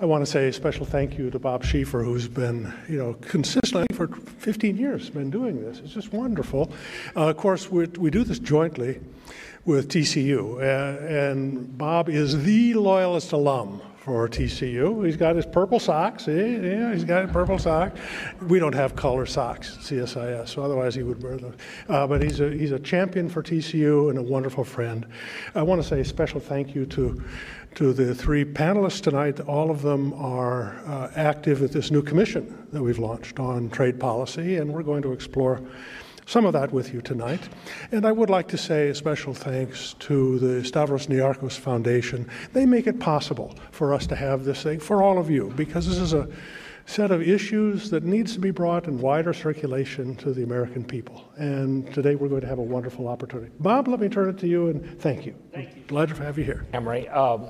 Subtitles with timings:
[0.00, 3.14] I want to say a special thank you to Bob Schieffer, who's been, you know,
[3.20, 5.78] consistently for 15 years been doing this.
[5.78, 6.72] It's just wonderful.
[7.14, 9.00] Uh, of course, we we do this jointly
[9.64, 15.06] with TCU, uh, and Bob is the loyalist alum for TCU.
[15.06, 16.28] He's got his purple socks.
[16.28, 16.32] Eh?
[16.32, 17.98] Yeah, he's got a purple socks.
[18.42, 21.54] We don't have color socks CSIS, so otherwise he would wear those.
[21.88, 25.06] Uh, but he's a, he's a champion for TCU and a wonderful friend.
[25.54, 27.24] I want to say a special thank you to
[27.76, 29.40] to the three panelists tonight.
[29.40, 33.98] All of them are uh, active at this new commission that we've launched on trade
[33.98, 35.60] policy, and we're going to explore
[36.26, 37.48] some of that with you tonight.
[37.92, 42.28] And I would like to say a special thanks to the Stavros Niarchos Foundation.
[42.52, 45.86] They make it possible for us to have this thing for all of you because
[45.86, 46.28] this is a
[46.86, 51.24] set of issues that needs to be brought in wider circulation to the American people.
[51.36, 53.50] And today we're going to have a wonderful opportunity.
[53.60, 55.34] Bob, let me turn it to you and thank you.
[55.52, 55.82] Thank you.
[55.86, 56.66] Glad to have you here.
[56.74, 57.48] Hamre, um,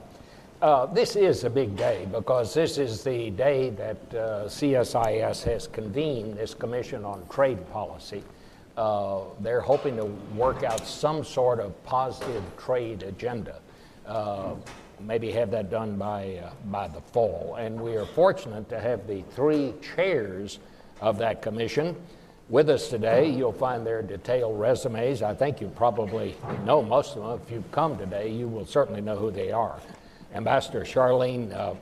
[0.63, 5.67] uh, this is a big day because this is the day that uh, CSIS has
[5.67, 8.23] convened this Commission on Trade Policy.
[8.77, 10.05] Uh, they're hoping to
[10.37, 13.61] work out some sort of positive trade agenda.
[14.07, 14.55] Uh,
[15.01, 17.57] maybe have that done by, uh, by the fall.
[17.59, 20.59] And we are fortunate to have the three chairs
[21.01, 21.97] of that commission
[22.49, 23.29] with us today.
[23.29, 25.23] You'll find their detailed resumes.
[25.23, 27.41] I think you probably know most of them.
[27.45, 29.79] If you've come today, you will certainly know who they are.
[30.35, 31.75] Ambassador Charlene uh,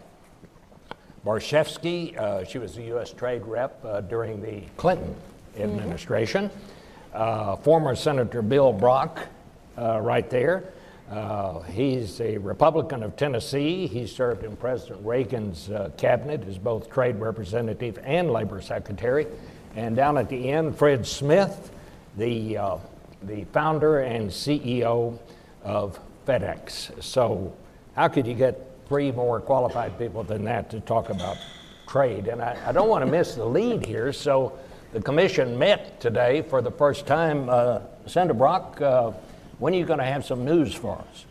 [1.25, 3.13] Barshefsky, uh, she was the U.S.
[3.13, 5.15] trade rep uh, during the Clinton
[5.57, 6.51] administration.
[7.12, 9.27] Uh, former Senator Bill Brock,
[9.77, 10.64] uh, right there.
[11.10, 13.86] Uh, he's a Republican of Tennessee.
[13.86, 19.27] He served in President Reagan's uh, cabinet as both trade representative and labor secretary.
[19.77, 21.70] And down at the end, Fred Smith,
[22.16, 22.77] the, uh,
[23.24, 25.18] the founder and CEO
[25.64, 27.02] of FedEx.
[27.02, 27.55] So,
[27.94, 31.36] how could you get three more qualified people than that to talk about
[31.86, 32.28] trade?
[32.28, 34.58] And I, I don't want to miss the lead here, so
[34.93, 37.48] the commission met today for the first time.
[37.48, 39.13] Uh, Senator Brock, uh,
[39.58, 41.25] when are you going to have some news for us?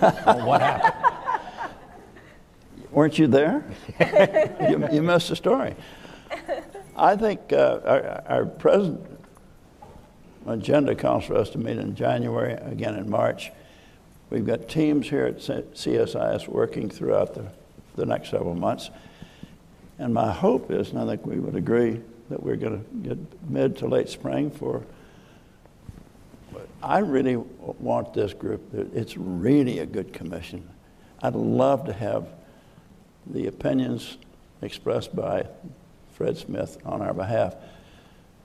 [0.44, 1.72] what happened?
[2.90, 3.64] Weren't you there?
[4.68, 5.74] you, you, missed the story.
[6.96, 9.00] I think uh, our, our, present
[10.46, 13.50] agenda calls for us to meet in January, again in March.
[14.30, 17.46] We've got teams here at CSIS working throughout the,
[17.96, 18.90] the next several months.
[19.98, 22.00] And my hope is, and I think we would agree,
[22.32, 24.82] that we're going to get mid to late spring for.
[26.50, 28.62] But I really want this group.
[28.72, 30.66] It's really a good commission.
[31.22, 32.26] I'd love to have
[33.26, 34.16] the opinions
[34.62, 35.46] expressed by
[36.14, 37.54] Fred Smith on our behalf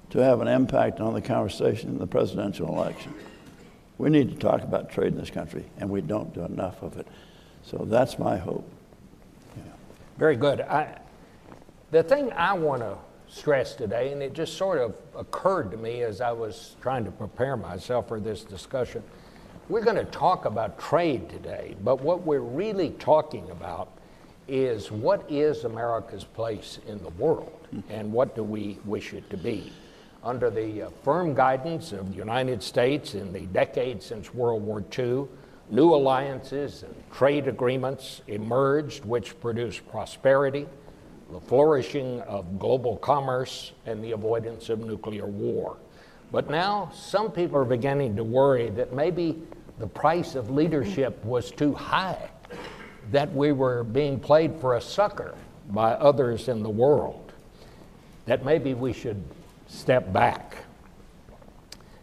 [0.10, 3.14] to have an impact on the conversation in the presidential election.
[3.98, 6.98] We need to talk about trade in this country, and we don't do enough of
[6.98, 7.08] it.
[7.64, 8.70] So that's my hope.
[9.56, 9.64] Yeah.
[10.18, 10.60] Very good.
[10.62, 11.00] I,
[11.92, 12.98] the thing I want to
[13.28, 17.12] stress today, and it just sort of occurred to me as I was trying to
[17.12, 19.04] prepare myself for this discussion.
[19.70, 23.90] We're going to talk about trade today, but what we're really talking about
[24.48, 29.38] is what is America's place in the world and what do we wish it to
[29.38, 29.74] be?
[30.24, 34.84] Under the uh, firm guidance of the United States in the decades since World War
[34.98, 35.28] II,
[35.70, 40.66] new alliances and trade agreements emerged which produced prosperity
[41.32, 45.78] the flourishing of global commerce, and the avoidance of nuclear war.
[46.32, 49.42] But now some people are beginning to worry that maybe
[49.80, 52.30] the price of leadership was too high,
[53.12, 55.36] that we were being played for a sucker
[55.70, 57.32] by others in the world,
[58.26, 59.22] that maybe we should
[59.68, 60.58] step back.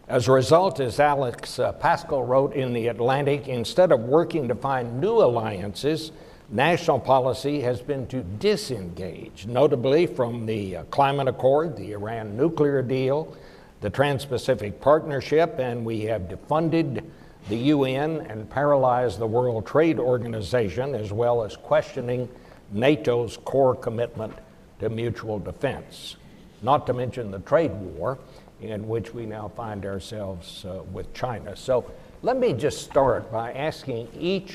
[0.06, 4.54] As a result, as Alex uh, Pascal wrote in The Atlantic, instead of working to
[4.54, 6.12] find new alliances,
[6.50, 12.82] national policy has been to disengage, notably from the uh, Climate Accord, the Iran nuclear
[12.82, 13.36] deal,
[13.80, 17.04] the Trans Pacific Partnership, and we have defunded
[17.48, 22.28] the UN and paralyzed the World Trade Organization, as well as questioning
[22.72, 24.34] NATO's core commitment
[24.80, 26.16] to mutual defense.
[26.62, 28.18] Not to mention the trade war
[28.60, 31.54] in which we now find ourselves uh, with China.
[31.54, 31.90] So
[32.22, 34.54] let me just start by asking each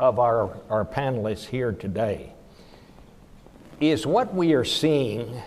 [0.00, 2.32] of our, our panelists here today
[3.80, 5.42] is what we are seeing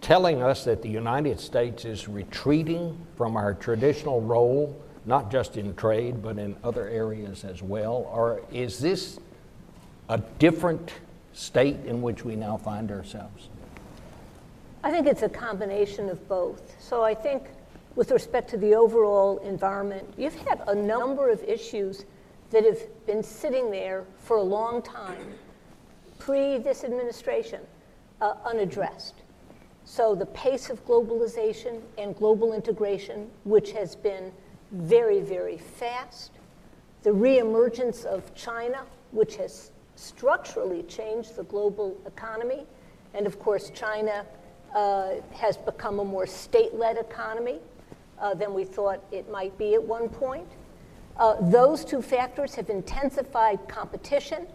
[0.00, 5.74] telling us that the United States is retreating from our traditional role, not just in
[5.76, 8.08] trade, but in other areas as well?
[8.10, 9.20] Or is this
[10.08, 10.90] a different
[11.34, 13.50] state in which we now find ourselves?
[14.82, 16.74] I think it's a combination of both.
[16.80, 17.44] So I think
[17.96, 22.06] with respect to the overall environment, you've had a number of issues
[22.52, 25.34] that have been sitting there for a long time,
[26.18, 27.60] pre this administration
[28.20, 29.14] uh, unaddressed.
[29.84, 34.32] So the pace of globalization and global integration, which has been
[34.70, 36.30] very, very fast,
[37.02, 42.64] the reemergence of China, which has structurally changed the global economy,
[43.14, 44.24] and of course, China
[44.74, 47.58] uh, has become a more state led economy
[48.20, 50.48] uh, than we thought it might be at one point.
[51.16, 54.46] Uh, those two factors have intensified competition,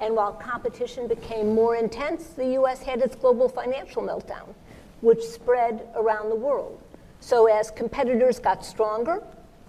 [0.00, 4.54] and while competition became more intense, the US had its global financial meltdown,
[5.02, 6.80] which spread around the world.
[7.20, 9.22] So, as competitors got stronger,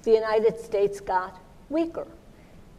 [0.04, 1.38] the United States got
[1.70, 2.08] weaker.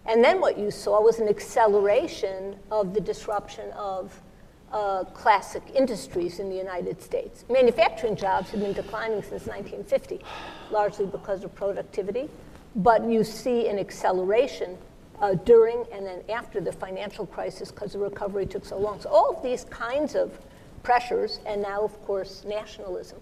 [0.07, 4.21] And then what you saw was an acceleration of the disruption of
[4.73, 7.45] uh, classic industries in the United States.
[7.51, 10.21] Manufacturing jobs have been declining since 1950,
[10.71, 12.29] largely because of productivity,
[12.77, 14.77] but you see an acceleration
[15.21, 19.01] uh, during and then after the financial crisis because the recovery took so long.
[19.01, 20.39] So, all of these kinds of
[20.83, 23.21] pressures, and now, of course, nationalism,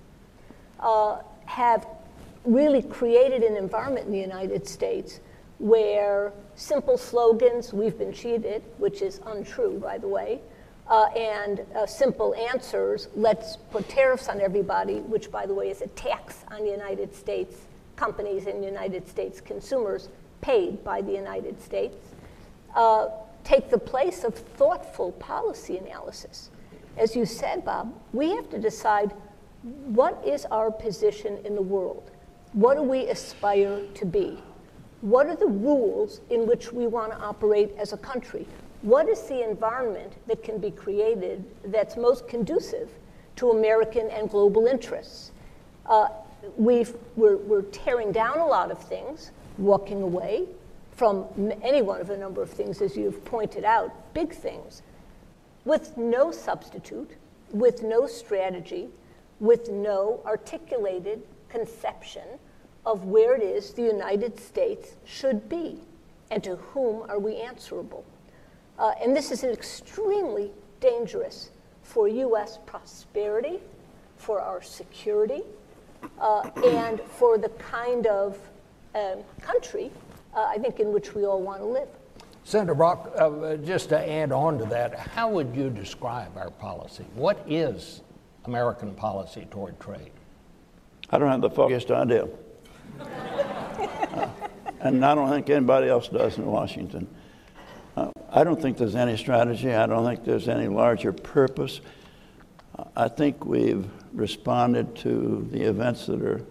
[0.78, 1.86] uh, have
[2.44, 5.20] really created an environment in the United States
[5.58, 10.40] where simple slogans, we've been cheated, which is untrue, by the way,
[10.88, 15.82] uh, and uh, simple answers, let's put tariffs on everybody, which, by the way, is
[15.82, 17.54] a tax on the United States
[18.00, 20.08] companies and United States consumers
[20.40, 21.98] paid by the United States,
[22.74, 23.08] uh,
[23.44, 26.50] take the place of thoughtful policy analysis.
[26.96, 29.12] As you said, Bob, we have to decide
[30.00, 32.10] what is our position in the world?
[32.54, 34.42] What do we aspire to be?
[35.02, 38.46] What are the rules in which we want to operate as a country?
[38.82, 42.88] what is the environment that can be created that's most conducive
[43.36, 45.32] to American and global interests?
[45.86, 46.08] Uh,
[46.56, 50.46] we've, we're, we're tearing down a lot of things, walking away
[50.92, 51.26] from
[51.62, 54.82] any one of a number of things, as you've pointed out, big things,
[55.64, 57.10] with no substitute,
[57.52, 58.88] with no strategy,
[59.38, 62.38] with no articulated conception
[62.86, 65.78] of where it is the United States should be
[66.30, 68.04] and to whom are we answerable.
[68.78, 70.50] Uh, and this is extremely
[70.80, 71.50] dangerous
[71.82, 72.58] for U.S.
[72.66, 73.58] prosperity,
[74.16, 75.42] for our security,
[76.20, 78.38] uh, and for the kind of
[78.94, 79.90] um, country
[80.34, 81.88] uh, I think in which we all want to live.
[82.44, 87.04] Senator Brock, uh, just to add on to that, how would you describe our policy?
[87.14, 88.02] What is
[88.44, 90.10] American policy toward trade?
[91.10, 92.28] I don't have the foggiest idea.
[92.98, 94.28] Uh,
[94.80, 97.06] and I don't think anybody else does in Washington.
[97.96, 99.72] Uh, I don't think there's any strategy.
[99.72, 101.80] I don't think there's any larger purpose.
[102.96, 106.44] I think we've responded to the events that are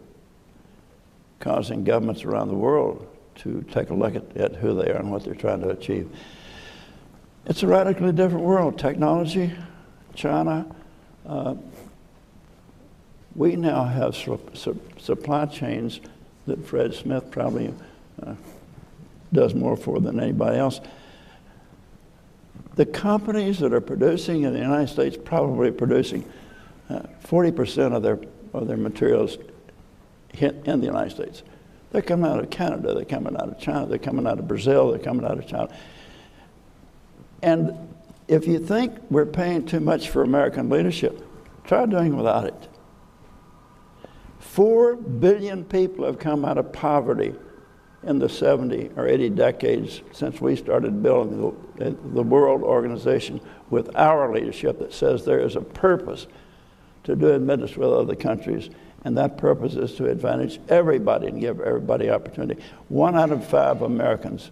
[1.39, 5.11] causing governments around the world to take a look at, at who they are and
[5.11, 6.09] what they're trying to achieve.
[7.45, 8.77] It's a radically different world.
[8.77, 9.53] Technology,
[10.13, 10.65] China.
[11.25, 11.55] Uh,
[13.35, 16.01] we now have su- su- supply chains
[16.47, 17.73] that Fred Smith probably
[18.21, 18.35] uh,
[19.31, 20.81] does more for than anybody else
[22.79, 26.23] the companies that are producing in the United States probably producing
[26.89, 28.19] Uh, 40% of their,
[28.53, 29.37] of their materials
[30.33, 31.43] in the United States.
[31.91, 34.91] They're coming out of Canada, they're coming out of China, they're coming out of Brazil,
[34.91, 35.69] they're coming out of China.
[37.41, 37.93] And
[38.27, 41.25] if you think we're paying too much for American leadership,
[41.63, 42.67] try doing without it.
[44.39, 47.33] Four billion people have come out of poverty
[48.03, 53.95] in the 70 or 80 decades since we started building the, the world organization with
[53.95, 56.27] our leadership that says there is a purpose
[57.03, 58.69] to doing business with other countries,
[59.05, 62.61] and that purpose is to advantage everybody and give everybody opportunity.
[62.89, 64.51] One out of five Americans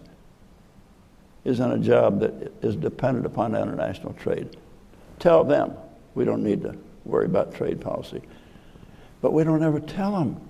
[1.44, 4.56] is in a job that is dependent upon international trade.
[5.18, 5.74] Tell them
[6.14, 8.22] we don't need to worry about trade policy.
[9.20, 10.40] But we don't ever tell them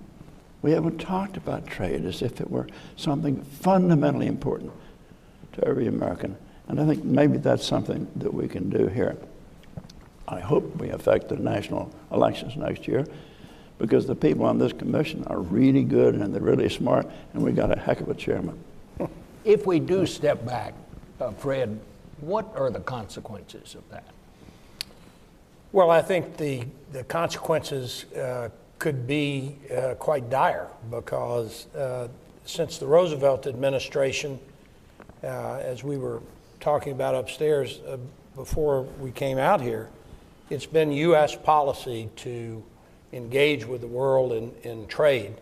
[0.61, 4.71] we haven't talked about trade as if it were something fundamentally important
[5.53, 6.35] to every American.
[6.67, 9.17] And I think maybe that's something that we can do here.
[10.29, 13.05] I hope we affect the national elections next year
[13.79, 17.51] because the people on this commission are really good and they're really smart, and we
[17.51, 18.59] got a heck of a chairman.
[19.43, 20.75] if we do step back,
[21.19, 21.79] uh, Fred,
[22.21, 24.03] what are the consequences of that?
[25.71, 32.07] Well, I think the, the consequences uh, could be uh, quite dire because uh,
[32.45, 34.39] since the Roosevelt administration,
[35.23, 36.21] uh, as we were
[36.59, 37.97] talking about upstairs uh,
[38.35, 39.89] before we came out here,
[40.49, 41.35] it's been U.S.
[41.35, 42.63] policy to
[43.13, 45.33] engage with the world in, in trade.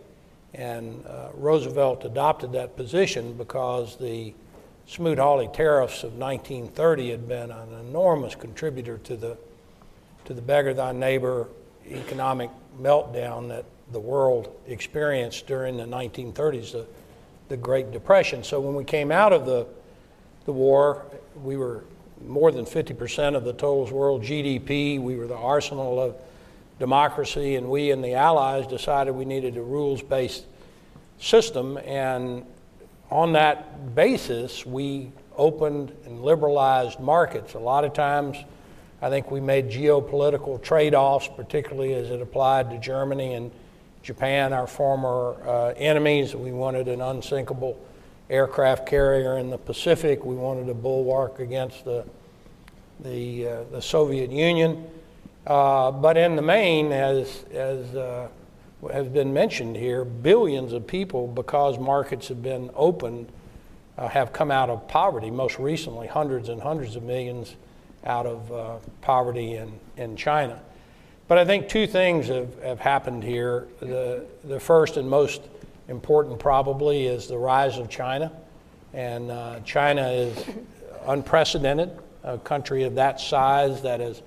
[0.54, 4.34] And uh, Roosevelt adopted that position because the
[4.88, 9.38] Smoot-Hawley tariffs of 1930 had been an enormous contributor to the
[10.28, 11.48] to the beggar thy neighbor
[11.90, 12.50] economic
[12.82, 16.86] meltdown that the world experienced during the 1930s, the,
[17.48, 18.44] the Great Depression.
[18.44, 19.66] So when we came out of the,
[20.44, 21.06] the war,
[21.42, 21.86] we were
[22.26, 25.00] more than 50% of the total world GDP.
[25.02, 26.16] We were the arsenal of
[26.80, 30.46] democracy, and we and the Allies decided we needed a rules based
[31.20, 31.78] system.
[31.78, 32.46] And
[33.10, 37.54] on that basis, we opened and liberalized markets.
[37.54, 38.38] A lot of times,
[39.02, 43.52] I think we made geopolitical trade offs, particularly as it applied to Germany and
[44.02, 46.36] Japan, our former uh, enemies.
[46.36, 47.80] We wanted an unsinkable
[48.30, 50.26] aircraft carrier in the Pacific.
[50.26, 52.06] We wanted a bulwark against the,
[53.00, 54.88] the, uh, the Soviet Union.
[55.46, 58.28] Uh, but in the main, as, as uh,
[58.92, 63.32] has been mentioned here, billions of people, because markets have been opened,
[63.98, 65.32] uh, have come out of poverty.
[65.32, 67.56] Most recently, hundreds and hundreds of millions
[68.06, 70.60] out of uh, poverty in, in China.
[71.28, 73.68] But I think two things have, have happened here.
[73.80, 75.42] The, the first and most
[75.88, 78.32] important, probably, is the rise of China.
[78.94, 80.46] And uh, China is
[81.06, 81.92] unprecedented,
[82.24, 84.22] a country of that size that, is,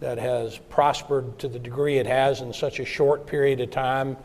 [0.00, 4.16] that has prospered to the degree it has in such a short period of time,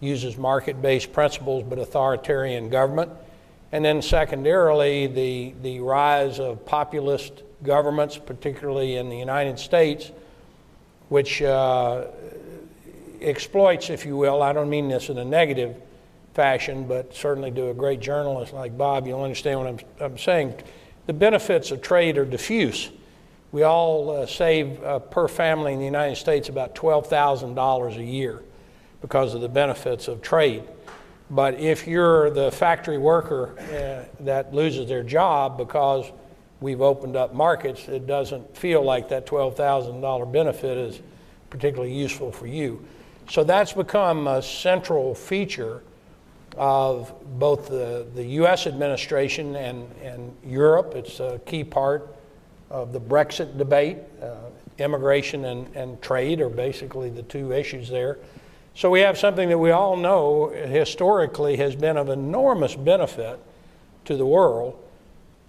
[0.00, 3.10] uses market based principles but authoritarian government.
[3.72, 10.10] And then, secondarily, the, the rise of populist governments, particularly in the United States,
[11.08, 12.06] which uh,
[13.20, 15.76] exploits, if you will, I don't mean this in a negative
[16.40, 20.54] fashion, but certainly to a great journalist like Bob, you'll understand what I'm, I'm saying.
[21.04, 22.88] The benefits of trade are diffuse.
[23.52, 28.42] We all uh, save uh, per family in the United States about $12,000 a year
[29.02, 30.62] because of the benefits of trade.
[31.30, 36.10] But if you're the factory worker uh, that loses their job because
[36.62, 41.00] we've opened up markets, it doesn't feel like that $12,000 benefit is
[41.50, 42.82] particularly useful for you.
[43.28, 45.82] So that's become a central feature
[46.56, 50.94] of both the, the US administration and, and Europe.
[50.94, 52.14] It's a key part
[52.70, 53.98] of the Brexit debate.
[54.22, 54.36] Uh,
[54.78, 58.18] immigration and, and trade are basically the two issues there.
[58.74, 63.38] So we have something that we all know historically has been of enormous benefit
[64.06, 64.78] to the world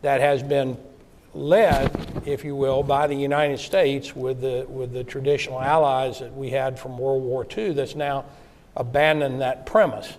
[0.02, 0.78] that has been
[1.34, 6.36] led, if you will, by the United States with the, with the traditional allies that
[6.36, 8.26] we had from World War II that's now
[8.76, 10.14] abandoned that premise.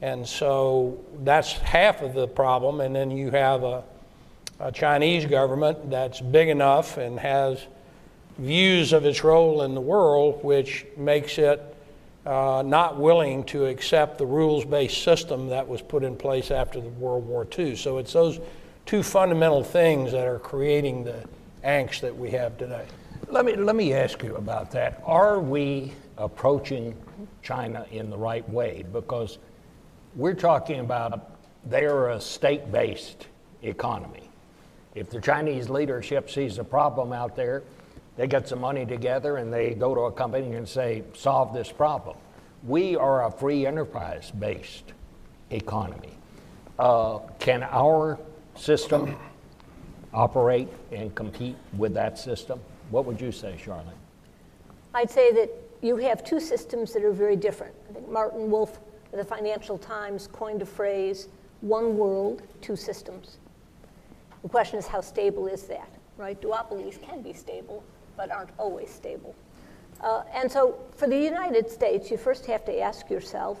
[0.00, 2.80] And so that's half of the problem.
[2.80, 3.84] And then you have a,
[4.60, 7.66] a Chinese government that's big enough and has
[8.38, 11.74] views of its role in the world, which makes it
[12.24, 16.80] uh, not willing to accept the rules based system that was put in place after
[16.80, 17.74] the World War II.
[17.74, 18.38] So it's those
[18.86, 21.24] two fundamental things that are creating the
[21.64, 22.86] angst that we have today.
[23.28, 25.02] Let me, let me ask you about that.
[25.04, 26.94] Are we approaching
[27.42, 28.84] China in the right way?
[28.92, 29.38] Because
[30.14, 33.26] we're talking about they're a state based
[33.62, 34.30] economy.
[34.94, 37.62] If the Chinese leadership sees a problem out there,
[38.16, 41.70] they get some money together and they go to a company and say, solve this
[41.70, 42.16] problem.
[42.64, 44.92] We are a free enterprise based
[45.50, 46.12] economy.
[46.78, 48.18] Uh, can our
[48.56, 49.16] system
[50.12, 52.60] operate and compete with that system?
[52.90, 53.92] What would you say, Charlene?
[54.94, 55.50] I'd say that
[55.80, 57.74] you have two systems that are very different.
[57.90, 58.80] I think Martin Wolf
[59.12, 61.28] the Financial Times coined a phrase
[61.60, 63.38] one world, two systems.
[64.42, 66.40] The question is, how stable is that, right?
[66.40, 67.82] Duopolies can be stable,
[68.16, 69.34] but aren't always stable.
[70.00, 73.58] Uh, and so for the United States, you first have to ask yourself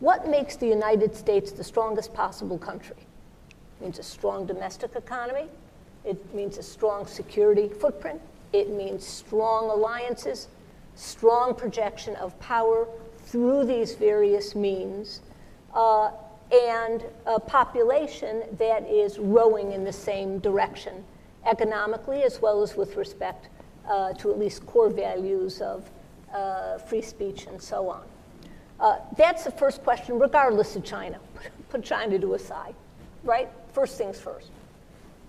[0.00, 2.96] what makes the United States the strongest possible country?
[2.98, 5.48] It means a strong domestic economy.
[6.04, 8.20] It means a strong security footprint.
[8.52, 10.48] It means strong alliances,
[10.94, 12.86] strong projection of power
[13.28, 15.20] through these various means,
[15.74, 16.10] uh,
[16.50, 21.04] and a population that is rowing in the same direction
[21.44, 23.48] economically as well as with respect
[23.88, 25.88] uh, to at least core values of
[26.32, 28.02] uh, free speech and so on.
[28.80, 31.18] Uh, that's the first question, regardless of China.
[31.70, 32.74] Put China to a side,
[33.24, 33.48] right?
[33.72, 34.50] First things first.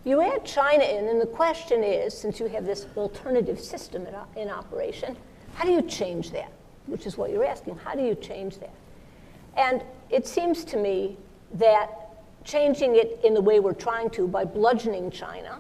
[0.06, 4.16] You add China in, and the question is since you have this alternative system in,
[4.42, 5.18] in operation,
[5.56, 6.52] how do you change that?
[6.90, 7.78] Which is what you're asking.
[7.78, 8.74] How do you change that?
[9.56, 11.18] And it seems to me
[11.54, 12.10] that
[12.44, 15.60] changing it in the way we're trying to by bludgeoning China,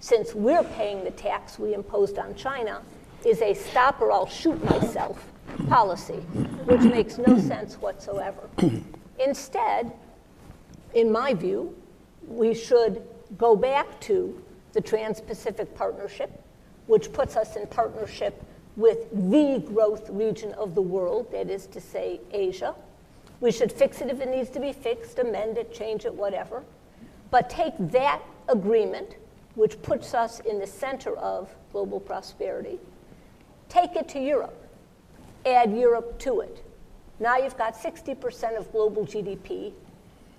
[0.00, 2.82] since we're paying the tax we imposed on China,
[3.24, 5.26] is a stop or I'll shoot myself
[5.68, 6.20] policy,
[6.66, 8.48] which makes no sense whatsoever.
[9.18, 9.92] Instead,
[10.94, 11.74] in my view,
[12.26, 13.02] we should
[13.38, 14.42] go back to
[14.72, 16.42] the Trans Pacific Partnership,
[16.86, 18.42] which puts us in partnership
[18.76, 22.74] with the growth region of the world, that is to say, Asia.
[23.40, 26.62] We should fix it if it needs to be fixed, amend it, change it, whatever.
[27.30, 29.16] But take that agreement,
[29.54, 32.78] which puts us in the center of global prosperity,
[33.68, 34.68] take it to Europe,
[35.44, 36.62] add Europe to it.
[37.18, 39.72] Now you've got 60% of global GDP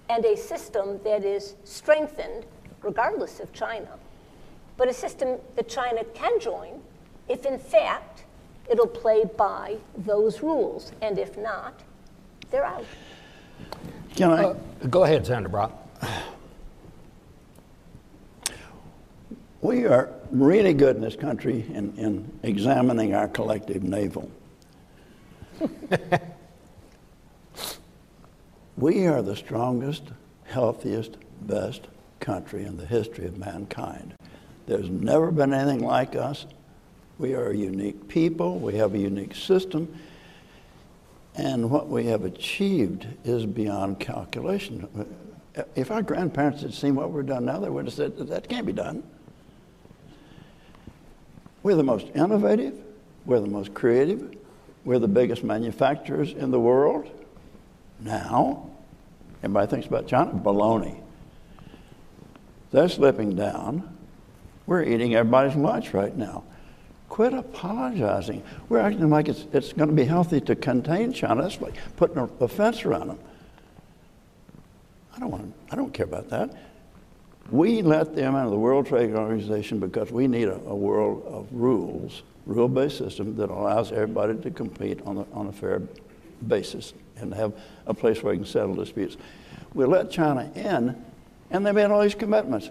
[0.09, 2.45] and a system that is strengthened
[2.81, 3.89] regardless of China,
[4.77, 6.81] but a system that China can join
[7.27, 8.23] if, in fact,
[8.69, 10.91] it'll play by those rules.
[11.01, 11.81] And if not,
[12.49, 12.85] they're out.
[14.15, 14.43] Can I?
[14.43, 14.55] Uh,
[14.89, 15.73] go ahead, Senator Brock.
[19.61, 24.31] We are really good in this country in, in examining our collective navel.
[28.77, 30.03] we are the strongest,
[30.45, 31.87] healthiest, best
[32.19, 34.13] country in the history of mankind.
[34.67, 36.45] There's never been anything like us.
[37.19, 39.93] We are a unique people, we have a unique system,
[41.35, 44.87] and what we have achieved is beyond calculation.
[45.75, 48.65] If our grandparents had seen what we're done now, they would have said, that can't
[48.65, 49.03] be done.
[51.63, 52.75] We're the most innovative,
[53.25, 54.35] we're the most creative,
[54.85, 57.09] we're the biggest manufacturers in the world.
[57.99, 58.69] Now,
[59.43, 61.01] everybody thinks about China, baloney.
[62.71, 63.97] They're slipping down.
[64.67, 66.43] We're eating everybody's lunch right now.
[67.09, 68.43] Quit apologizing.
[68.69, 71.43] We're acting like it's, it's going to be healthy to contain China.
[71.43, 73.19] That's like putting a, a fence around them.
[75.15, 76.55] I don't, want I don't care about that.
[77.49, 81.23] We let them out of the World Trade Organization because we need a, a world
[81.25, 85.81] of rules, rule-based system that allows everybody to compete on a, on a fair
[86.45, 87.53] basis and have
[87.87, 89.17] a place where we can settle disputes.
[89.73, 91.01] We let China in,
[91.51, 92.69] and they made all these commitments,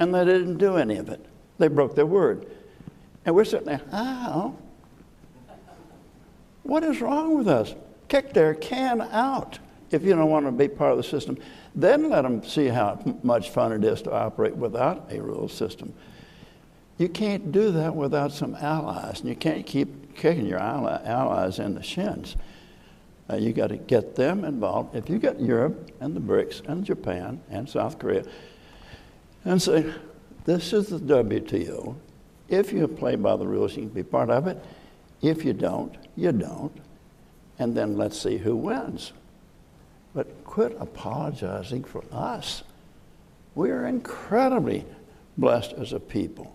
[0.00, 1.24] and they didn't do any of it.
[1.58, 2.46] They broke their word.
[3.28, 4.56] And we're sitting there, oh,
[6.62, 7.74] what is wrong with us?
[8.08, 9.58] Kick their can out
[9.90, 11.36] if you don't want to be part of the system.
[11.74, 15.92] Then let them see how much fun it is to operate without a rule system.
[16.96, 21.74] You can't do that without some allies, and you can't keep kicking your allies in
[21.74, 22.34] the shins.
[23.28, 24.96] Uh, you got to get them involved.
[24.96, 28.24] If you get Europe and the BRICS and Japan and South Korea
[29.44, 29.92] and say,
[30.46, 31.94] this is the WTO,
[32.48, 34.58] if you play by the rules, you can be part of it.
[35.20, 36.76] If you don't, you don't.
[37.58, 39.12] And then let's see who wins.
[40.14, 42.62] But quit apologizing for us.
[43.54, 44.84] We are incredibly
[45.36, 46.54] blessed as a people.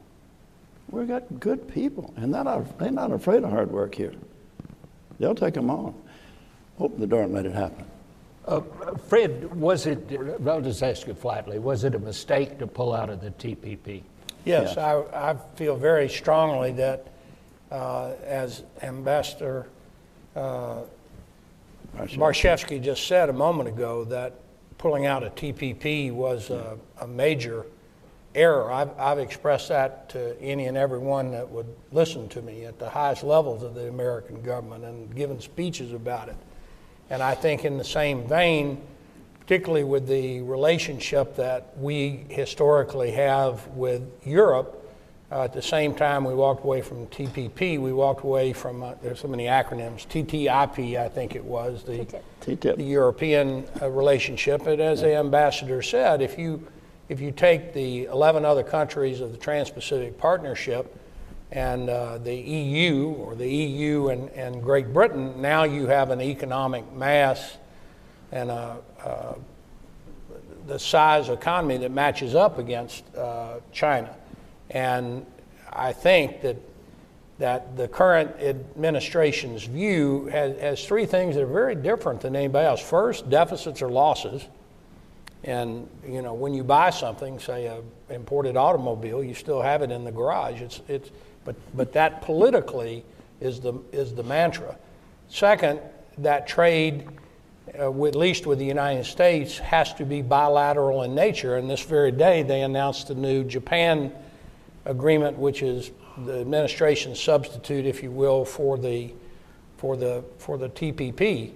[0.90, 4.14] We've got good people, and they're not, afraid of hard work here.
[5.20, 5.94] They'll take them on.
[6.80, 7.86] Open the door and let it happen.
[8.46, 8.62] Uh,
[9.08, 13.10] Fred, was it, I'll just ask you flatly, was it a mistake to pull out
[13.10, 14.04] of the TPP?
[14.46, 17.08] Yes, I, I feel very strongly that
[17.72, 19.68] uh, as Ambassador
[20.36, 20.82] uh,
[21.98, 24.34] Barshefsky just said a moment ago, that
[24.78, 27.66] pulling out a TPP was a, a major
[28.36, 28.72] error.
[28.72, 32.90] I've, I've, expressed that to any and everyone that would listen to me at the
[32.90, 36.36] highest levels of the American government and given speeches about it.
[37.10, 38.82] And I think, in the same vein,
[39.46, 44.80] particularly with the relationship that we historically have with Europe.
[45.30, 47.78] Uh, at the same time, we walked away from TPP.
[47.78, 52.06] We walked away from, uh, there's so many acronyms, TTIP, I think it was, the,
[52.40, 52.78] TTIP.
[52.78, 54.66] the European uh, relationship.
[54.66, 56.66] And as the ambassador said, if you,
[57.10, 60.96] if you take the 11 other countries of the Trans Pacific Partnership
[61.52, 66.22] and uh, the EU, or the EU and, and Great Britain, now you have an
[66.22, 67.58] economic mass
[68.34, 69.36] and a, uh,
[70.68, 74.14] the size economy that matches up against uh, China.
[74.72, 75.26] And
[75.72, 76.58] I think that
[77.40, 82.66] that the current administration's view has, has three things that are very different than anybody
[82.66, 82.80] else.
[82.80, 84.46] First, deficits or losses.
[85.44, 89.92] And you know, when you buy something, say a imported automobile, you still have it
[89.92, 90.62] in the garage.
[90.62, 91.10] It's, it's,
[91.44, 93.04] but, but that politically
[93.42, 94.78] is the, is the mantra.
[95.28, 95.82] Second,
[96.20, 97.08] that trade
[97.78, 101.58] uh, at least with the United States, has to be bilateral in nature.
[101.58, 104.12] And this very day, they announced the new Japan
[104.86, 105.92] agreement, which is
[106.26, 109.12] the administration's substitute, if you will, for the
[109.78, 111.52] for the for the TPP.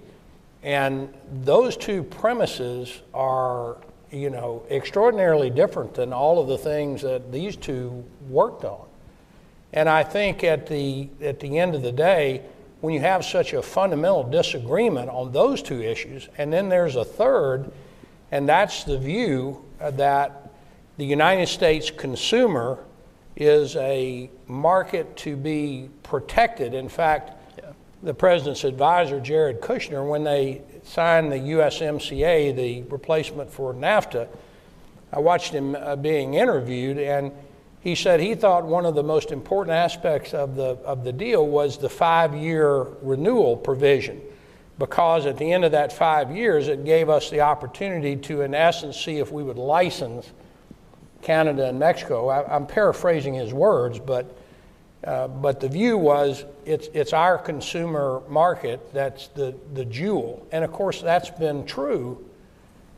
[0.64, 3.78] And those two premises are,
[4.12, 8.86] you know, extraordinarily different than all of the things that these two worked on.
[9.74, 12.42] And I think at the at the end of the day,
[12.82, 17.06] when you have such a fundamental disagreement on those two issues, and then there's a
[17.06, 17.72] third,
[18.32, 20.52] and that's the view that
[20.98, 22.80] the United States consumer
[23.36, 26.74] is a market to be protected.
[26.74, 27.32] In fact,
[28.04, 34.28] the president's advisor, Jared Kushner, when they signed the USMCA, the replacement for NAFTA,
[35.12, 37.32] I watched him uh, being interviewed, and
[37.88, 41.48] he said he thought one of the most important aspects of the, of the deal
[41.48, 44.20] was the five year renewal provision.
[44.78, 48.54] Because at the end of that five years, it gave us the opportunity to, in
[48.54, 50.30] essence, see if we would license
[51.22, 52.28] Canada and Mexico.
[52.28, 54.38] I, am paraphrasing his words, but,
[55.06, 60.46] uh, but the view was it's, it's our consumer market that's the, the jewel.
[60.52, 62.22] And of course, that's been true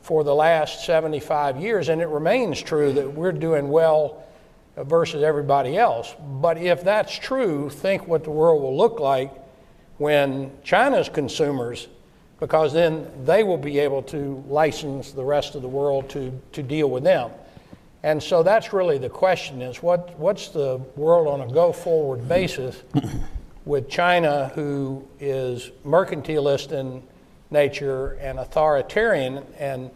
[0.01, 4.23] for the last 75 years, and it remains true that we're doing well
[4.83, 6.15] versus everybody else.
[6.41, 9.31] But if that's true, think what the world will look like
[9.97, 11.87] when China's consumers,
[12.39, 16.63] because then they will be able to license the rest of the world to, to
[16.63, 17.31] deal with them.
[18.01, 22.27] And so that's really the question is what, what's the world on a go forward
[22.29, 22.81] basis
[23.65, 27.03] with China, who is mercantilist in
[27.51, 29.43] nature and authoritarian?
[29.57, 29.91] And,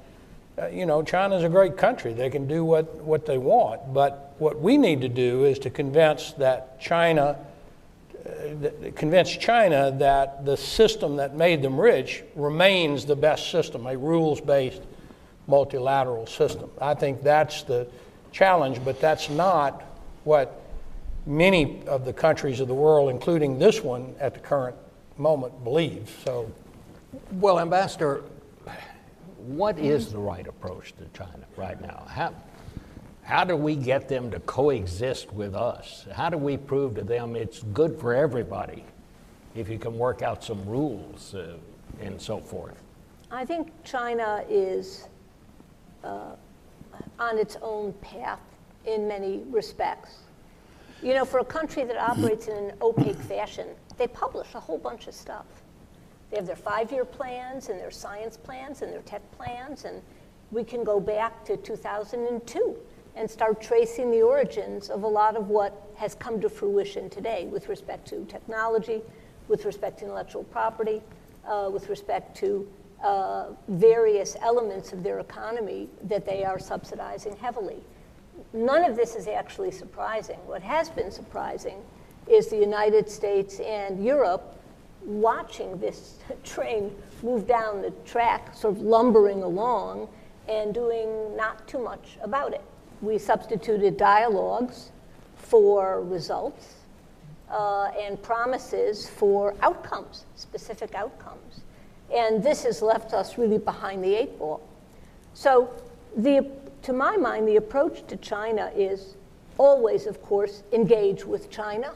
[0.61, 2.11] uh, you know, China's a great country.
[2.11, 3.93] They can do what, what they want.
[3.93, 7.37] But what we need to do is to convince that China,
[8.25, 13.97] uh, convince China that the system that made them rich remains the best system, a
[13.97, 14.81] rules based
[15.47, 16.69] multilateral system.
[16.81, 17.87] I think that's the
[18.33, 19.81] challenge, but that's not
[20.25, 20.61] what
[21.25, 24.75] many of the countries of the world, including this one at the current
[25.17, 26.13] moment, believe.
[26.25, 26.51] So,
[27.31, 28.23] well, Ambassador,
[29.37, 32.05] what is the right approach to China right now?
[32.09, 32.33] How,
[33.23, 36.05] how do we get them to coexist with us?
[36.13, 38.83] How do we prove to them it's good for everybody
[39.55, 41.55] if you can work out some rules uh,
[42.01, 42.75] and so forth?
[43.31, 45.07] I think China is
[46.03, 46.35] uh,
[47.17, 48.41] on its own path
[48.85, 50.17] in many respects.
[51.01, 54.77] You know, for a country that operates in an opaque fashion, they publish a whole
[54.77, 55.45] bunch of stuff.
[56.29, 60.01] They have their five year plans and their science plans and their tech plans, and
[60.51, 62.75] we can go back to 2002
[63.15, 67.45] and start tracing the origins of a lot of what has come to fruition today
[67.45, 69.01] with respect to technology,
[69.47, 71.01] with respect to intellectual property,
[71.47, 72.67] uh, with respect to
[73.03, 77.83] uh, various elements of their economy that they are subsidizing heavily.
[78.53, 80.39] None of this is actually surprising.
[80.45, 81.81] What has been surprising
[82.27, 84.57] is the United States and Europe
[85.05, 90.07] watching this train move down the track, sort of lumbering along,
[90.47, 92.63] and doing not too much about it.
[93.03, 94.91] We substituted dialogues
[95.35, 96.75] for results
[97.51, 101.59] uh, and promises for outcomes, specific outcomes.
[102.15, 104.61] And this has left us really behind the eight ball.
[105.33, 105.69] So,
[106.15, 106.49] the,
[106.83, 109.15] to my mind, the approach to China is
[109.57, 111.91] always, of course, engage with China.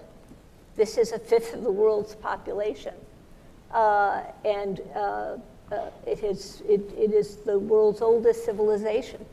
[0.76, 2.96] This is a fifth of the world's population.
[3.72, 5.38] Uh, and uh,
[5.72, 6.20] uh, it,
[6.68, 9.26] it is the world's oldest civilization.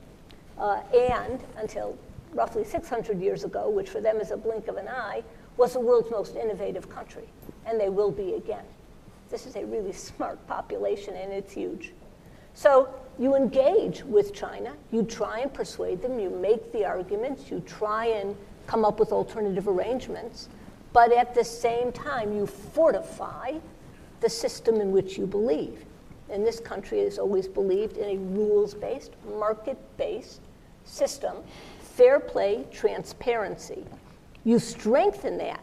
[0.58, 1.96] Uh, and until
[2.32, 5.22] roughly 600 years ago, which for them is a blink of an eye,
[5.56, 7.28] was the world's most innovative country,
[7.66, 8.64] and they will be again.
[9.30, 11.92] This is a really smart population, and it's huge.
[12.54, 12.88] So
[13.18, 18.06] you engage with China, you try and persuade them, you make the arguments, you try
[18.06, 18.36] and
[18.66, 20.48] come up with alternative arrangements,
[20.92, 23.54] but at the same time, you fortify
[24.20, 25.84] the system in which you believe.
[26.30, 30.40] And this country has always believed in a rules based, market based
[30.84, 31.36] system,
[31.80, 33.84] fair play, transparency.
[34.44, 35.60] You strengthen that.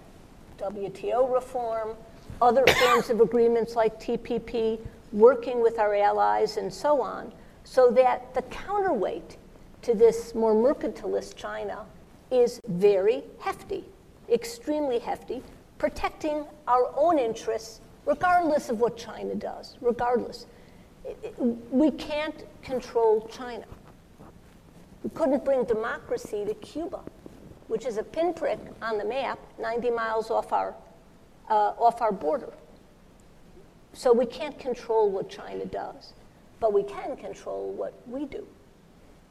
[0.57, 1.95] WTO reform,
[2.41, 4.79] other forms of agreements like TPP,
[5.11, 7.31] working with our allies, and so on,
[7.63, 9.37] so that the counterweight
[9.81, 11.85] to this more mercantilist China
[12.29, 13.83] is very hefty,
[14.29, 15.43] extremely hefty,
[15.77, 20.45] protecting our own interests regardless of what China does, regardless.
[21.69, 23.65] We can't control China.
[25.03, 27.01] We couldn't bring democracy to Cuba,
[27.67, 30.75] which is a pinprick on the map 90 miles off our,
[31.49, 32.53] uh, off our border.
[33.93, 36.13] So we can't control what China does,
[36.59, 38.47] but we can control what we do.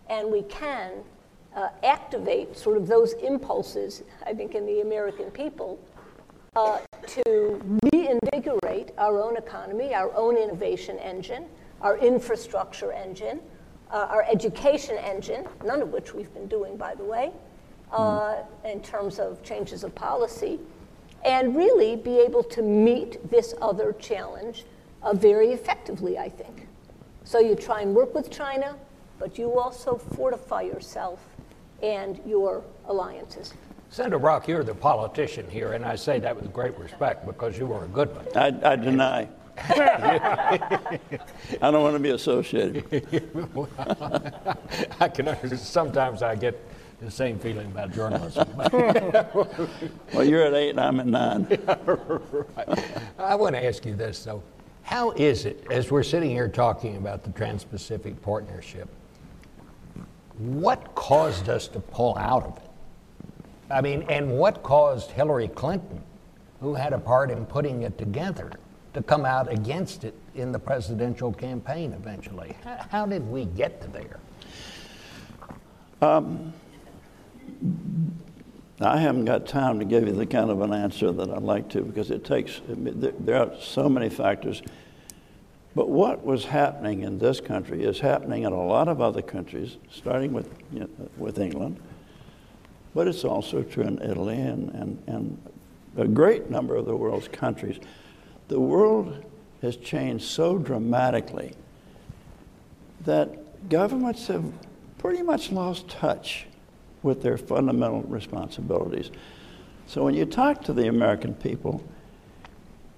[0.09, 1.05] And we can
[1.55, 5.79] uh, activate sort of those impulses, I think, in the American people
[6.57, 11.47] uh, to reinvigorate our own economy, our own innovation engine,
[11.81, 13.41] our infrastructure engine,
[13.93, 17.33] uh, our education engine, none of which we've been doing, by the way,
[17.93, 20.61] uh, in terms of changes of policy,
[21.25, 24.65] and really be able to meet this other challenge
[25.03, 26.67] uh, very effectively, I think.
[27.25, 28.77] So you try and work with China,
[29.19, 31.21] but you also fortify yourself
[31.83, 33.55] and your alliances.
[33.91, 37.67] Senator Brock, you're the politician here, and I say that with great respect because you
[37.67, 38.27] were a good one.
[38.37, 39.29] I, I deny.
[39.59, 40.69] I
[41.61, 42.85] don't want to be associated.
[45.01, 45.59] I can.
[45.59, 46.59] Sometimes I get
[47.01, 48.49] the same feeling about journalism.
[50.13, 51.47] Well, you're at eight and I'm at nine.
[53.19, 54.43] I want to ask you this, though.
[54.83, 58.89] How is it, as we're sitting here talking about the Trans Pacific Partnership,
[60.39, 62.71] what caused us to pull out of it?
[63.71, 66.03] I mean, and what caused Hillary Clinton,
[66.61, 68.51] who had a part in putting it together,
[68.95, 72.57] to come out against it in the presidential campaign eventually?
[72.91, 74.19] How, did we get to there?
[76.03, 76.53] Um,
[78.81, 81.69] I haven't got time to give you the kind of an answer that I'd like
[81.71, 84.63] to because it takes, there- there are so many factors.
[85.75, 89.77] But what was happening in this country is happening in a lot of other countries,
[89.91, 91.79] starting with, you know, with England,
[92.93, 95.51] but it's also true in Italy and, and, and
[95.97, 97.79] a great number of the world's countries.
[98.51, 99.25] The world
[99.63, 101.55] has changed so dramatically
[103.05, 104.45] that governments have
[104.99, 106.47] pretty much lost touch
[107.05, 109.13] with their fundamental responsibilities.
[109.87, 111.81] So when you talk to the American people,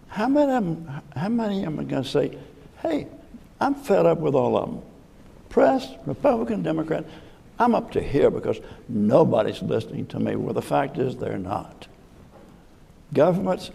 [0.08, 2.38] how many of them, how many of them are going to say,
[2.80, 3.08] hey,
[3.60, 4.82] I'm fed up with all of them?
[5.50, 7.04] Press, Republican, Democrat,
[7.58, 10.34] I'm up to here because nobody's listening to me.
[10.34, 11.88] Well, the fact is they're not.
[13.12, 13.70] Governments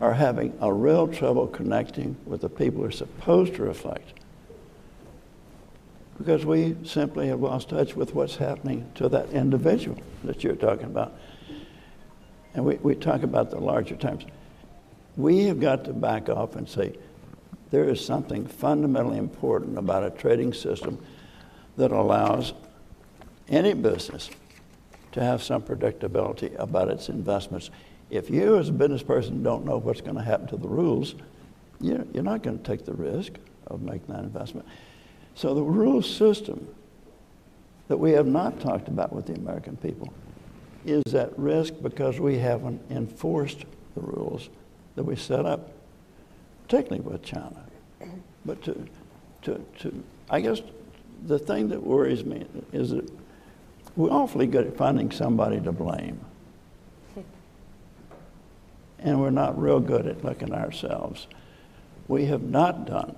[0.00, 4.14] are having a real trouble connecting with the people they're supposed to reflect
[6.20, 10.84] because we simply have lost touch with what's happening to that individual that you're talking
[10.84, 11.14] about.
[12.52, 14.26] And we, we talk about the larger terms.
[15.16, 16.94] We have got to back off and say
[17.70, 21.02] there is something fundamentally important about a trading system
[21.78, 22.52] that allows
[23.48, 24.28] any business
[25.12, 27.70] to have some predictability about its investments.
[28.10, 31.14] If you, as a business person, don't know what's going to happen to the rules,
[31.80, 33.32] you're, not going to take the risk
[33.68, 34.66] of making that investment.
[35.34, 36.68] So the rule system
[37.88, 40.12] that we have not talked about with the American people
[40.84, 44.50] is at risk because we haven't enforced the rules
[44.96, 45.70] that we set up,
[46.64, 47.64] particularly with China.
[48.44, 48.86] But to,
[49.42, 50.62] to, to I guess
[51.26, 53.10] the thing that worries me is that
[53.96, 56.20] we're awfully good at finding somebody to blame.
[59.00, 61.26] And we're not real good at looking ourselves.
[62.06, 63.16] We have not done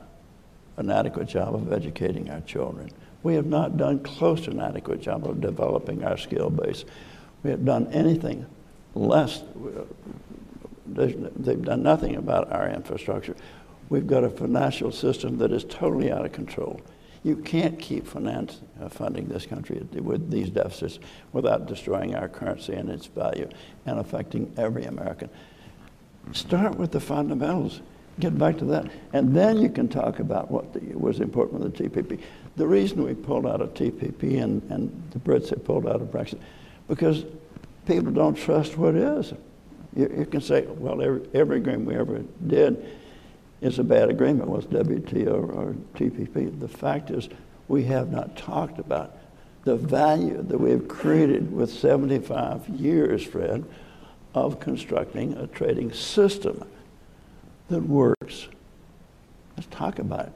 [0.77, 2.91] an adequate job of educating our children.
[3.23, 6.85] We have not done close to an adequate job of developing our skill base.
[7.43, 8.47] We have done anything
[8.95, 9.43] less.
[10.87, 13.37] They've done nothing about our infrastructure.
[13.89, 16.81] We've got a financial system that is totally out of control.
[17.25, 20.99] You can't keep finance, uh, funding this country with these deficits
[21.33, 23.49] without destroying our currency and its value
[23.87, 25.31] and affecting every American.
[26.33, 27.81] Start with the fundamentals.
[28.21, 28.91] Get back to that.
[29.13, 32.21] And then you can talk about what the, was important with the TPP.
[32.57, 36.09] The reason we pulled out of TPP and, and the Brits have pulled out of
[36.09, 36.39] Brexit,
[36.89, 37.25] because
[37.87, 39.33] people don't trust what is.
[39.97, 42.87] You, you can say, well, every, every agreement we ever did
[43.61, 46.59] is a bad agreement, was WTO or, or TPP.
[46.59, 47.29] The fact is,
[47.69, 49.17] we have not talked about
[49.65, 53.65] the value that we have created with 75 years, Fred,
[54.35, 56.65] of constructing a trading system
[57.69, 58.49] that works.
[59.57, 60.33] Let's talk about it.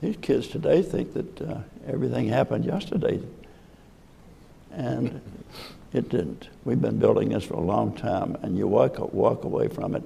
[0.00, 3.20] These kids today think that uh, everything happened yesterday,
[4.72, 5.20] and
[5.92, 6.48] it didn't.
[6.64, 10.02] We've been building this for a long time, and you walk, walk away from it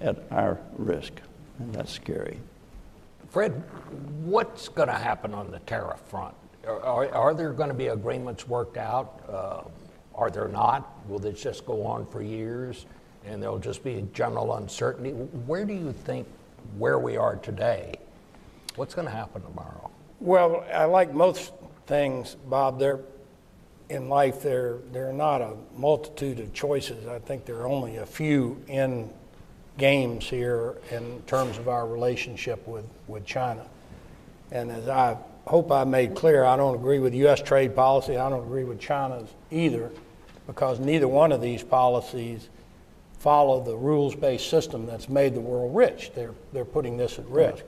[0.00, 1.12] at our risk,
[1.58, 2.38] and that's scary.
[3.30, 3.64] Fred,
[4.22, 6.34] what's going to happen on the tariff front?
[6.66, 9.24] Are, are, are there going to be agreements worked out?
[9.28, 9.62] Uh,
[10.16, 10.90] are there not?
[11.08, 12.86] Will this just go on for years
[13.24, 15.10] and there'll just be a general uncertainty?
[15.10, 16.26] Where do you think
[16.78, 17.94] where we are today?
[18.76, 19.90] What's going to happen tomorrow?
[20.20, 21.52] Well, I like most
[21.86, 22.78] things, Bob.
[22.78, 23.00] There,
[23.88, 27.06] in life, there there are not a multitude of choices.
[27.06, 29.10] I think there are only a few in
[29.78, 33.66] games here in terms of our relationship with, with China.
[34.50, 37.42] And as I hope I made clear, I don't agree with U.S.
[37.42, 38.16] trade policy.
[38.16, 39.90] I don't agree with China's either,
[40.46, 42.48] because neither one of these policies
[43.18, 46.10] follow the rules-based system that's made the world rich.
[46.14, 47.64] They're, they're putting this at risk.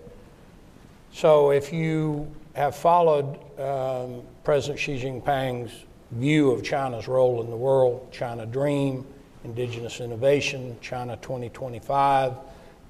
[1.13, 5.73] So if you have followed um, President Xi Jinping's
[6.11, 9.07] view of China's role in the world, China Dream,
[9.45, 12.35] indigenous innovation, China 2025,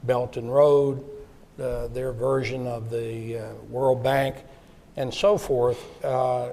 [0.03, 1.05] Belt and Road,
[1.61, 4.37] uh, their version of the uh, World Bank,
[4.97, 6.51] and so forth, uh,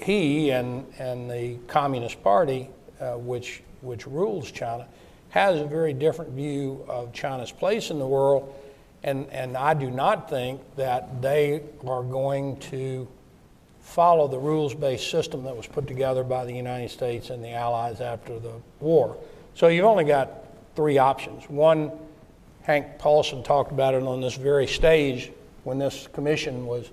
[0.00, 2.68] he and, and the Communist Party,
[3.00, 4.86] uh, which, which rules China,
[5.30, 8.54] has a very different view of China's place in the world.
[9.02, 13.06] And, and I do not think that they are going to
[13.80, 17.52] follow the rules based system that was put together by the United States and the
[17.52, 19.16] Allies after the war.
[19.54, 20.30] So you've only got
[20.76, 21.48] three options.
[21.48, 21.90] One,
[22.62, 25.32] Hank Paulson talked about it on this very stage
[25.64, 26.90] when this commission was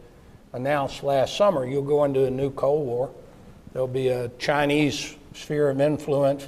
[0.56, 1.66] announced last summer.
[1.66, 3.12] You'll go into a new Cold War.
[3.74, 6.48] There'll be a Chinese sphere of influence.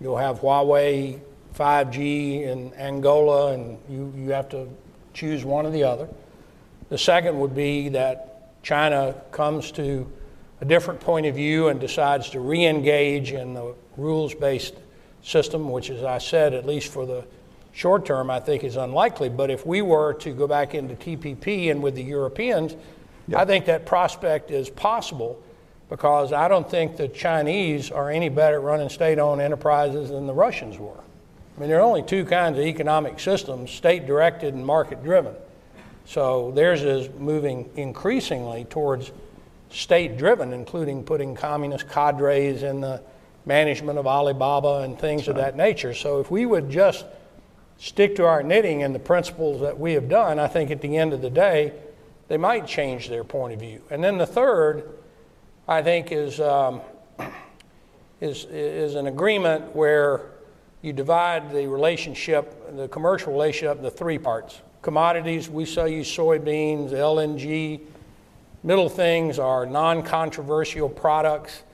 [0.00, 1.20] You'll have Huawei
[1.54, 4.68] 5G in Angola, and you, you have to
[5.12, 6.08] choose one or the other.
[6.88, 10.10] The second would be that China comes to
[10.60, 14.74] a different point of view and decides to re engage in the rules based
[15.22, 17.24] system, which, as I said, at least for the
[17.72, 19.30] short term, I think is unlikely.
[19.30, 22.76] But if we were to go back into TPP and with the Europeans,
[23.34, 25.42] I think that prospect is possible
[25.88, 30.26] because I don't think the Chinese are any better at running state owned enterprises than
[30.26, 30.98] the Russians were.
[31.56, 35.34] I mean, there are only two kinds of economic systems state directed and market driven.
[36.06, 39.12] So theirs is moving increasingly towards
[39.70, 43.02] state driven, including putting communist cadres in the
[43.44, 45.94] management of Alibaba and things of that nature.
[45.94, 47.04] So if we would just
[47.78, 50.96] stick to our knitting and the principles that we have done, I think at the
[50.96, 51.72] end of the day,
[52.32, 53.82] they might change their point of view.
[53.90, 54.88] And then the third,
[55.68, 56.80] I think, is, um,
[58.22, 60.30] is, is an agreement where
[60.80, 64.62] you divide the relationship, the commercial relationship, into three parts.
[64.80, 67.82] Commodities, we sell you soybeans, LNG.
[68.62, 71.64] Middle things are non controversial products,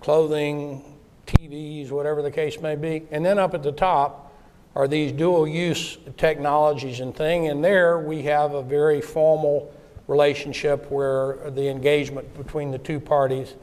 [0.00, 3.02] clothing, TVs, whatever the case may be.
[3.10, 4.32] And then up at the top
[4.74, 7.48] are these dual use technologies and thing.
[7.48, 9.70] And there we have a very formal
[10.12, 13.54] relationship where the engagement between the two parties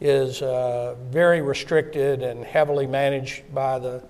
[0.00, 4.02] is uh, very restricted and heavily managed by the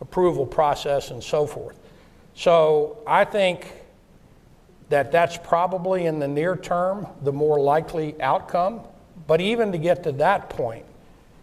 [0.00, 1.78] approval process and so forth.
[2.34, 3.66] So I think
[4.88, 8.80] that that's probably in the near term the more likely outcome.
[9.26, 10.84] But even to get to that point,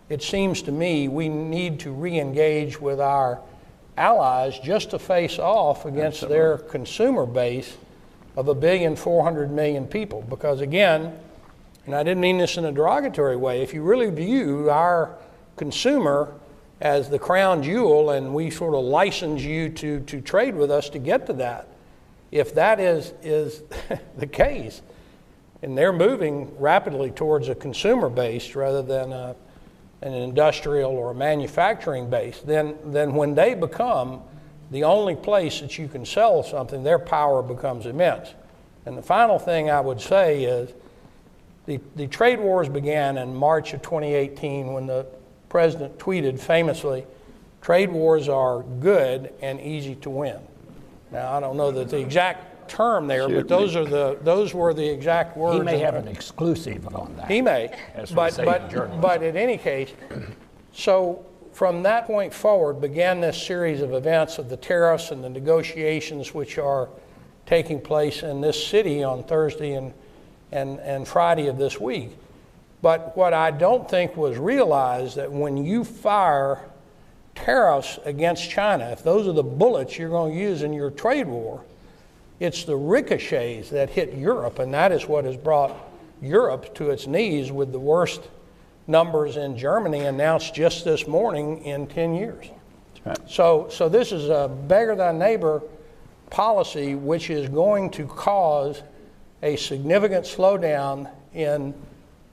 [0.10, 3.40] it seems to me we need to re engage with our
[3.98, 6.38] allies just to face off against Absolutely.
[6.38, 7.76] their consumer base
[8.36, 10.22] of a billion four hundred million people.
[10.30, 11.18] Because again,
[11.86, 15.16] and I didn't mean this in a derogatory way, if you really view our
[15.58, 16.34] consumer
[16.80, 20.90] as the crown jewel and we sort of license you to, to trade with us
[20.90, 21.68] to get to that,
[22.32, 23.64] if that is, is
[24.18, 24.82] the case,
[25.62, 29.36] and they're moving rapidly towards a consumer base rather than a
[30.02, 34.22] an industrial or a manufacturing base, then, then when they become
[34.72, 38.34] the only place that you can sell something, their power becomes immense.
[38.86, 40.72] And the final thing I would say is
[41.66, 45.06] the, the trade wars began in March of 2018 when the
[45.50, 47.06] president tweeted famously,
[47.62, 50.40] trade wars are good and easy to win.
[51.12, 54.74] Now, I don't know that the exact term there, but those are the those were
[54.74, 55.58] the exact words.
[55.58, 57.30] He may have an exclusive on that.
[57.30, 57.76] He may,
[58.14, 59.92] but but but in any case,
[60.72, 65.30] so from that point forward began this series of events of the tariffs and the
[65.30, 66.90] negotiations which are
[67.46, 69.94] taking place in this city on Thursday and
[70.52, 72.12] and and Friday of this week.
[72.82, 76.60] But what I don't think was realized that when you fire
[77.36, 81.28] tariffs against China, if those are the bullets you're going to use in your trade
[81.28, 81.64] war,
[82.40, 85.76] it's the ricochets that hit Europe, and that is what has brought
[86.22, 88.22] Europe to its knees with the worst
[88.92, 92.48] numbers in Germany announced just this morning in 10 years.
[93.06, 93.18] Right.
[93.28, 95.64] So, so this is a beggar thy neighbor
[96.30, 98.84] policy which is going to cause
[99.42, 101.74] a significant slowdown in,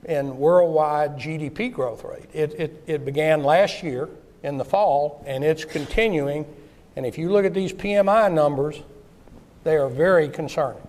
[0.05, 2.29] in worldwide GDP growth rate.
[2.33, 4.09] It, it, it began last year
[4.43, 6.45] in the fall and it's continuing.
[6.95, 8.81] And if you look at these PMI numbers,
[9.63, 10.81] they are very concerning.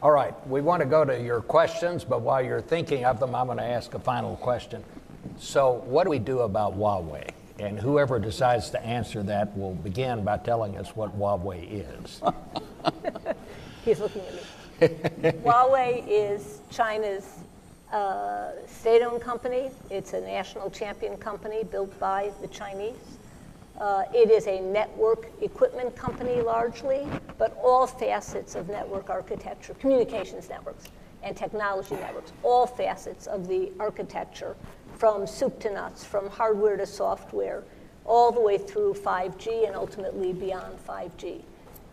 [0.00, 3.34] All right, we want to go to your questions, but while you're thinking of them,
[3.34, 4.84] I'm going to ask a final question.
[5.38, 7.30] So, what do we do about Huawei?
[7.58, 12.22] And whoever decides to answer that will begin by telling us what Huawei is.
[13.84, 14.34] He's looking at
[15.22, 15.30] me.
[15.42, 17.38] Huawei is China's
[17.92, 19.70] uh, state owned company.
[19.90, 23.18] It's a national champion company built by the Chinese.
[23.80, 27.06] Uh, it is a network equipment company largely,
[27.38, 30.88] but all facets of network architecture, communications networks
[31.22, 34.56] and technology networks, all facets of the architecture
[34.98, 37.62] from soup to nuts, from hardware to software,
[38.04, 41.42] all the way through 5G and ultimately beyond 5G.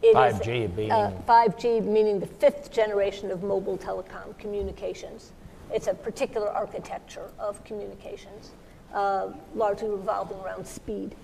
[0.02, 0.92] It 5G is, being?
[0.92, 5.32] Uh, 5G meaning the fifth generation of mobile telecom communications.
[5.72, 8.52] It's a particular architecture of communications,
[8.94, 11.16] uh, largely revolving around speed,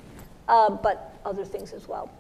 [0.48, 2.12] uh, but other things as well.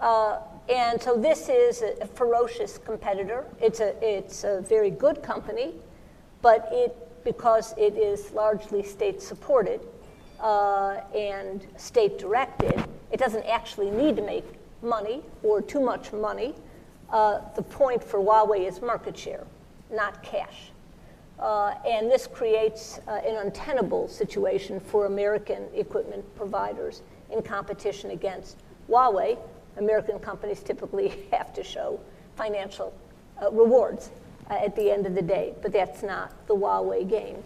[0.00, 0.38] Uh,
[0.68, 3.44] and so this is a, a ferocious competitor.
[3.60, 5.74] It's a, it's a very good company,
[6.42, 9.80] but it, because it is largely state supported
[10.40, 14.44] uh, and state directed, it doesn't actually need to make
[14.82, 16.54] money or too much money.
[17.10, 19.44] Uh, the point for Huawei is market share,
[19.90, 20.70] not cash.
[21.38, 28.58] Uh, and this creates uh, an untenable situation for American equipment providers in competition against
[28.88, 29.36] Huawei.
[29.76, 31.98] American companies typically have to show
[32.36, 32.92] financial
[33.42, 34.10] uh, rewards
[34.50, 37.42] uh, at the end of the day, but that's not the Huawei game.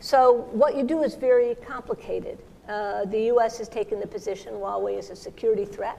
[0.00, 2.38] So, what you do is very complicated.
[2.68, 5.98] Uh, the US has taken the position Huawei is a security threat.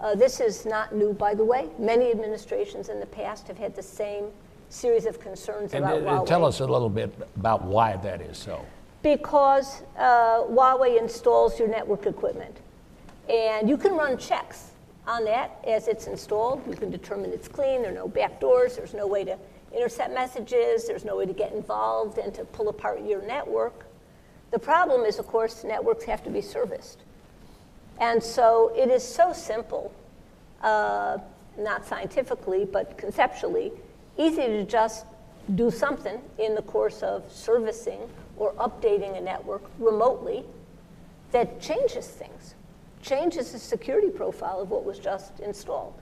[0.00, 1.68] Uh, this is not new, by the way.
[1.78, 4.26] Many administrations in the past have had the same
[4.68, 6.26] series of concerns And about uh, Huawei.
[6.26, 8.64] tell us a little bit about why that is so.
[9.02, 12.56] Because uh, Huawei installs your network equipment.
[13.28, 14.72] And you can run checks
[15.06, 16.62] on that as it's installed.
[16.68, 19.38] You can determine it's clean, there are no backdoors, there's no way to
[19.74, 23.86] intercept messages, there's no way to get involved and to pull apart your network.
[24.50, 26.98] The problem is, of course, networks have to be serviced.
[28.00, 29.92] And so it is so simple,
[30.62, 31.18] uh,
[31.58, 33.72] not scientifically, but conceptually,
[34.18, 35.06] easy to just
[35.54, 38.00] do something in the course of servicing
[38.36, 40.44] or updating a network remotely
[41.32, 42.54] that changes things,
[43.02, 45.94] changes the security profile of what was just installed.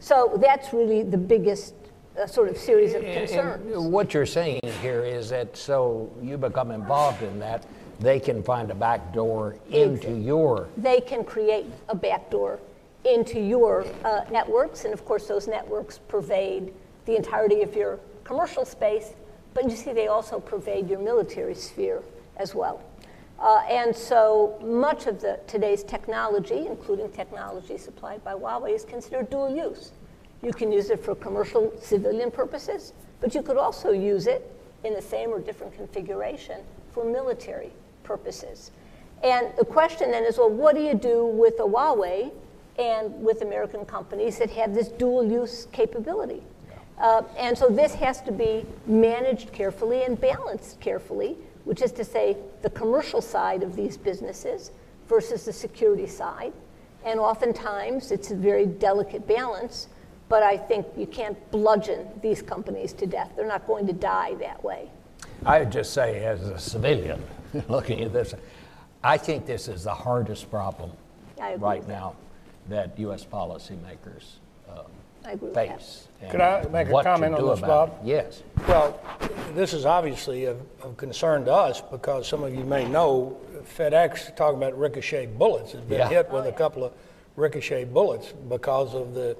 [0.00, 1.74] So that's really the biggest
[2.20, 3.74] uh, sort of series of concerns.
[3.74, 7.66] and what you're saying here is that so you become involved in that,
[8.00, 12.60] they can find a back door into your they can create a backdoor
[13.04, 16.72] into your uh, networks, and of course, those networks pervade
[17.04, 19.12] the entirety of your commercial space,
[19.52, 22.02] but you see, they also pervade your military sphere
[22.38, 22.82] as well.
[23.38, 29.28] Uh, and so much of the, today's technology, including technology supplied by Huawei, is considered
[29.28, 29.92] dual use.
[30.44, 34.50] You can use it for commercial civilian purposes, but you could also use it
[34.84, 36.60] in the same or different configuration
[36.92, 37.72] for military
[38.02, 38.70] purposes.
[39.22, 42.30] And the question then is well, what do you do with a Huawei
[42.78, 46.42] and with American companies that have this dual use capability?
[46.98, 52.04] Uh, and so this has to be managed carefully and balanced carefully, which is to
[52.04, 54.70] say, the commercial side of these businesses
[55.08, 56.52] versus the security side.
[57.04, 59.88] And oftentimes it's a very delicate balance,
[60.28, 63.32] but I think you can't bludgeon these companies to death.
[63.36, 64.88] They're not going to die that way.
[65.44, 67.22] I would just say, as a civilian
[67.68, 68.34] looking at this,
[69.02, 70.92] I think this is the hardest problem
[71.38, 71.92] right with that.
[71.92, 72.16] now
[72.68, 73.24] that U.S.
[73.24, 74.36] policymakers
[74.70, 74.82] uh,
[75.26, 76.08] I agree face.
[76.22, 77.98] and Could I make a comment on this, Bob?
[78.02, 78.06] it.
[78.06, 78.42] Yes.
[78.66, 78.98] Well,
[79.54, 83.36] this is obviously of, of concern to us because some of you may know
[83.76, 86.08] FedEx, talking about ricochet bullets, has been Yeah.
[86.08, 86.92] hit with a couple of
[87.36, 89.36] ricochet bullets because of the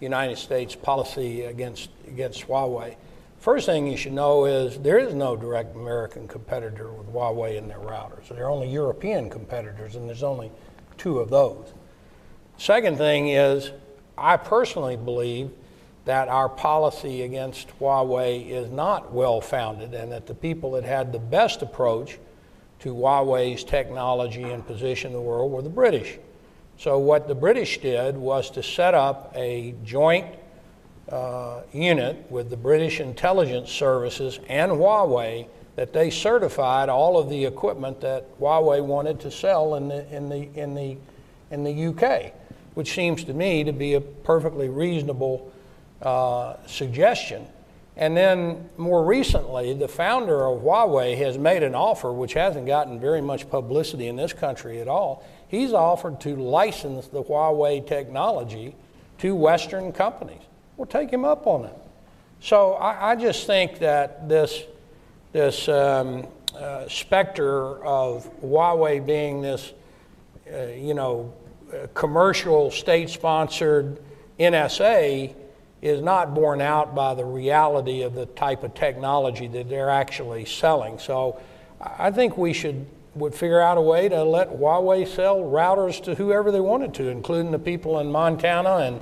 [0.00, 2.96] United States policy against, against Huawei.
[3.38, 7.68] First thing you should know is there is no direct American competitor with Huawei in
[7.68, 8.28] their routers.
[8.28, 10.50] There are only European competitors, and there's only
[10.96, 11.72] two of those.
[12.56, 13.70] Second thing is,
[14.16, 15.50] I personally believe
[16.04, 21.12] that our policy against Huawei is not well founded and that the people that had
[21.12, 22.18] the best approach
[22.80, 26.18] to Huawei's technology and position in the world were the British.
[26.78, 30.26] So, what the British did was to set up a joint
[31.08, 37.44] uh, unit with the British intelligence services and Huawei that they certified all of the
[37.44, 40.96] equipment that Huawei wanted to sell in the, in the, in the,
[41.50, 42.32] in the UK,
[42.74, 45.52] which seems to me to be a perfectly reasonable
[46.00, 47.44] uh, suggestion.
[47.96, 53.00] And then more recently, the founder of Huawei has made an offer which hasn't gotten
[53.00, 55.24] very much publicity in this country at all.
[55.48, 58.74] He's offered to license the Huawei technology
[59.18, 60.42] to Western companies.
[60.76, 61.74] We'll take him up on it.
[62.40, 64.62] So I, I just think that this,
[65.32, 66.26] this um,
[66.56, 69.72] uh, specter of Huawei being this,
[70.52, 71.32] uh, you know,
[71.94, 74.00] commercial state-sponsored
[74.38, 75.34] NSA
[75.82, 80.44] is not borne out by the reality of the type of technology that they're actually
[80.44, 80.98] selling.
[80.98, 81.40] So
[81.80, 82.86] I think we should
[83.18, 87.08] would figure out a way to let Huawei sell routers to whoever they wanted to,
[87.08, 89.00] including the people in Montana and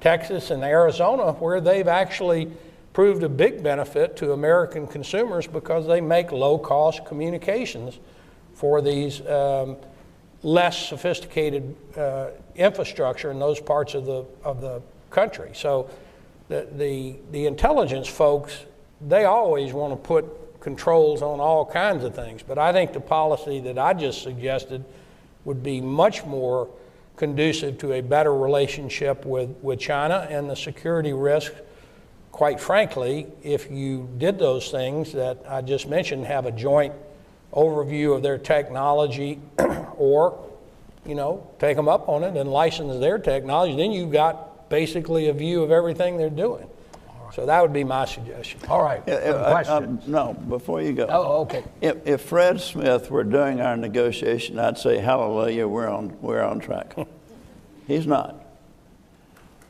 [0.00, 2.50] Texas and Arizona, where they've actually
[2.92, 7.98] proved a big benefit to American consumers because they make low cost communications
[8.54, 9.76] for these um,
[10.42, 15.50] less sophisticated uh, infrastructure in those parts of the, of the country.
[15.54, 15.90] So
[16.48, 18.64] the, the, the intelligence folks,
[19.00, 20.24] they always want to put
[20.64, 22.42] controls on all kinds of things.
[22.42, 24.82] But I think the policy that I just suggested
[25.44, 26.68] would be much more
[27.16, 31.52] conducive to a better relationship with, with China and the security risk.
[32.32, 36.94] Quite frankly, if you did those things that I just mentioned, have a joint
[37.52, 39.40] overview of their technology,
[39.96, 40.42] or
[41.06, 45.28] you know, take them up on it and license their technology, then you've got basically
[45.28, 46.66] a view of everything they're doing.
[47.34, 48.60] So that would be my suggestion.
[48.68, 51.06] All right, uh, um, No, before you go.
[51.08, 51.64] Oh, okay.
[51.80, 56.60] If, if Fred Smith were doing our negotiation, I'd say, hallelujah, we're on, we're on
[56.60, 56.94] track.
[57.88, 58.36] He's not.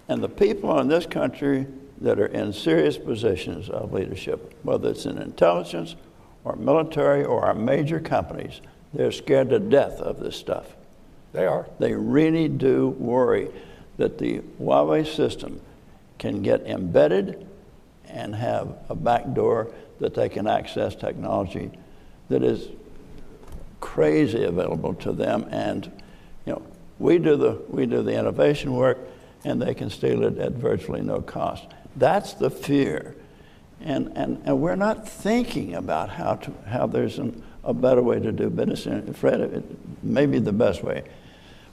[0.09, 1.67] And the people in this country
[2.03, 5.97] that are in serious positions of leadership, whether it's in intelligence
[6.45, 8.61] or military or our major companies,
[8.93, 10.77] they're scared to death of this stuff.
[11.33, 11.67] They are.
[11.79, 13.49] They really do worry
[13.97, 15.63] that the Huawei system
[16.19, 17.47] can get embedded
[18.15, 21.71] and have a back door that they can access technology
[22.29, 22.69] that is
[23.81, 25.47] crazy available to them.
[25.51, 25.85] And,
[26.47, 26.63] you know,
[26.99, 28.99] we do the, we do the innovation work
[29.45, 31.67] and they can steal it at virtually no cost.
[31.97, 33.15] That's the fear.
[33.81, 38.21] And, and, and we're not thinking about how, to, how there's an, a better way
[38.21, 38.87] to do business.
[38.87, 39.65] And Fred, it
[40.03, 41.05] may be the best way.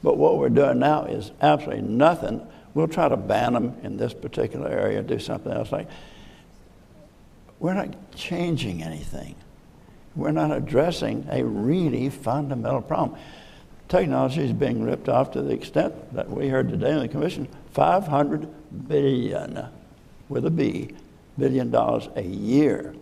[0.03, 2.45] But what we're doing now is absolutely nothing.
[2.73, 5.87] We'll try to ban them in this particular area, do something else like.
[7.62, 9.36] We're not changing anything.
[10.16, 13.20] We're not addressing a really fundamental problem.
[13.88, 17.47] Technology is being ripped off to the extent that we heard today in the commission
[17.72, 18.49] 500
[18.89, 19.68] billion,
[20.28, 20.95] with a B,
[21.38, 22.95] billion dollars a year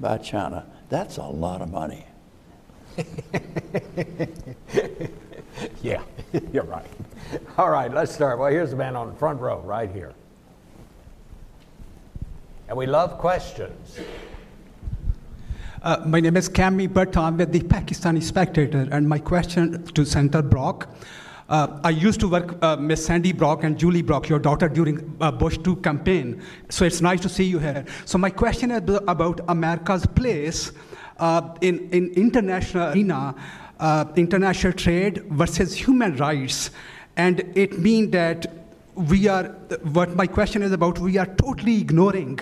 [0.00, 0.66] by China.
[0.88, 2.06] That's a lot of money.
[5.82, 6.02] Yeah,
[6.52, 6.86] you're right.
[7.58, 8.38] All right, let's start.
[8.38, 10.14] Well, here's the man on the front row, right here.
[12.74, 14.00] And we love questions.
[15.80, 17.16] Uh, my name is Cami Bhatt.
[17.16, 20.88] I'm with the Pakistani Spectator, and my question to Senator Brock.
[21.48, 25.16] Uh, I used to work uh, Miss Sandy Brock and Julie Brock, your daughter, during
[25.20, 26.42] uh, Bush 2 campaign.
[26.68, 27.84] So it's nice to see you here.
[28.06, 30.72] So my question is about America's place
[31.20, 33.36] uh, in in international arena,
[33.78, 36.72] uh, international trade versus human rights,
[37.16, 38.63] and it means that
[38.94, 39.44] we are
[39.92, 42.38] what my question is about we are totally ignoring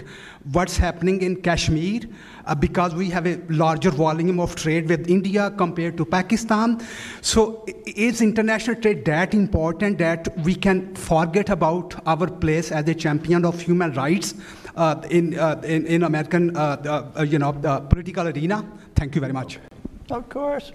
[0.52, 2.02] what's happening in kashmir
[2.46, 6.78] uh, because we have a larger volume of trade with india compared to pakistan
[7.20, 12.94] so is international trade that important that we can forget about our place as a
[12.94, 14.34] champion of human rights
[14.76, 17.52] uh, in, uh, in in american uh, uh, you know
[17.88, 19.58] political arena thank you very much
[20.10, 20.72] Of course,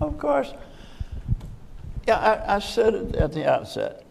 [0.00, 0.52] of course.
[2.06, 4.05] Yeah, I, I said it at the outset.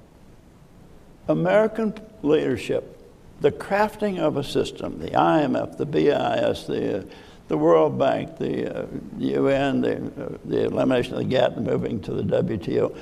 [1.28, 3.02] American leadership,
[3.42, 7.04] the crafting of a system, the IMF, the BIS, the, uh,
[7.48, 12.00] the World Bank, the uh, UN, the, uh, the elimination of the GATT, the moving
[12.02, 12.96] to the WTO,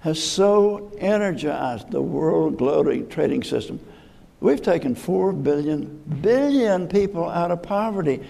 [0.00, 3.80] has so energized the world global trading system.
[4.40, 8.24] We've taken 4 billion, billion people out of poverty.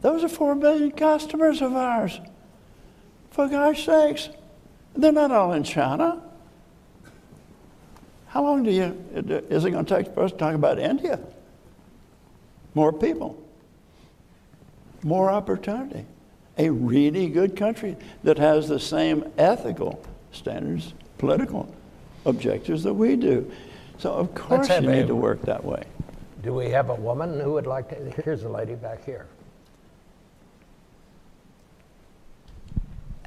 [0.00, 2.20] Those are 4 billion customers of ours.
[3.30, 4.28] For gosh sakes,
[4.94, 6.22] they're not all in China.
[8.28, 11.18] How long do you, is it going to take for us to talk about India?
[12.74, 13.42] More people,
[15.02, 16.04] more opportunity.
[16.58, 20.02] A really good country that has the same ethical
[20.32, 21.74] standards, political
[22.24, 23.50] objectives that we do.
[23.98, 25.84] So, of course, you a- need to work that way.
[26.42, 28.22] Do we have a woman who would like to?
[28.22, 29.26] Here's a lady back here.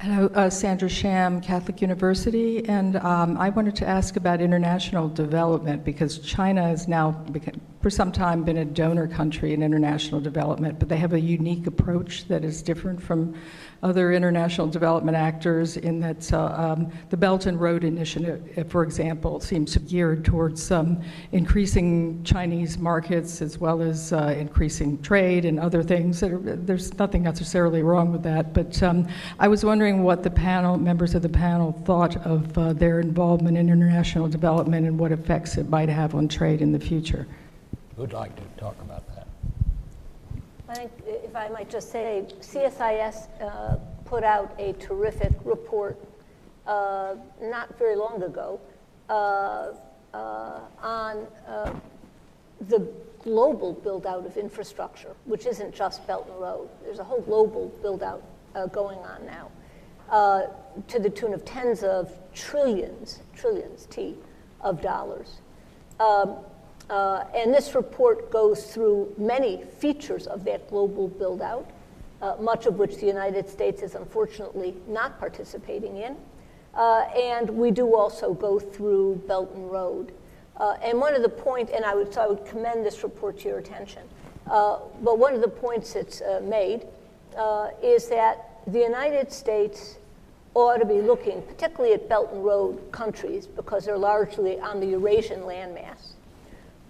[0.02, 5.84] Hello, uh, Sandra Sham, Catholic University, and um, I wanted to ask about international development
[5.84, 7.22] because China has now,
[7.82, 11.66] for some time, been a donor country in international development, but they have a unique
[11.66, 13.34] approach that is different from
[13.82, 18.82] other international development actors in that uh, um, the Belt and Road Initiative, uh, for
[18.82, 21.02] example, seems geared towards um,
[21.32, 26.20] increasing Chinese markets as well as uh, increasing trade and other things.
[26.20, 29.08] There's nothing necessarily wrong with that, but um,
[29.38, 33.56] I was wondering what the panel, members of the panel, thought of uh, their involvement
[33.56, 37.26] in international development and what effects it might have on trade in the future.
[37.96, 39.09] Who'd like to talk about that?
[41.30, 45.96] If I might just say, CSIS uh, put out a terrific report
[46.66, 48.60] uh, not very long ago
[49.08, 49.68] uh,
[50.12, 51.72] uh, on uh,
[52.62, 52.80] the
[53.22, 56.68] global build-out of infrastructure, which isn't just Belt and Road.
[56.82, 58.24] There's a whole global build-out
[58.56, 60.50] uh, going on now,
[60.88, 64.16] to the tune of tens of trillions, trillions, T,
[64.62, 65.42] of dollars.
[66.00, 66.38] Um,
[66.90, 71.70] Uh, and this report goes through many features of that global build out,
[72.20, 76.16] uh, much of which the United States is unfortunately not participating in.
[76.74, 80.12] Uh, and we do also go through Belt and Road.
[80.56, 83.38] Uh, and one of the points, and I would, so I would commend this report
[83.40, 84.02] to your attention,
[84.50, 86.86] uh, but one of the points it's uh, made
[87.82, 89.96] is that the United States
[90.54, 94.86] ought to be looking, particularly at Belt and Road countries, because they're largely on the
[94.86, 96.09] Eurasian landmass,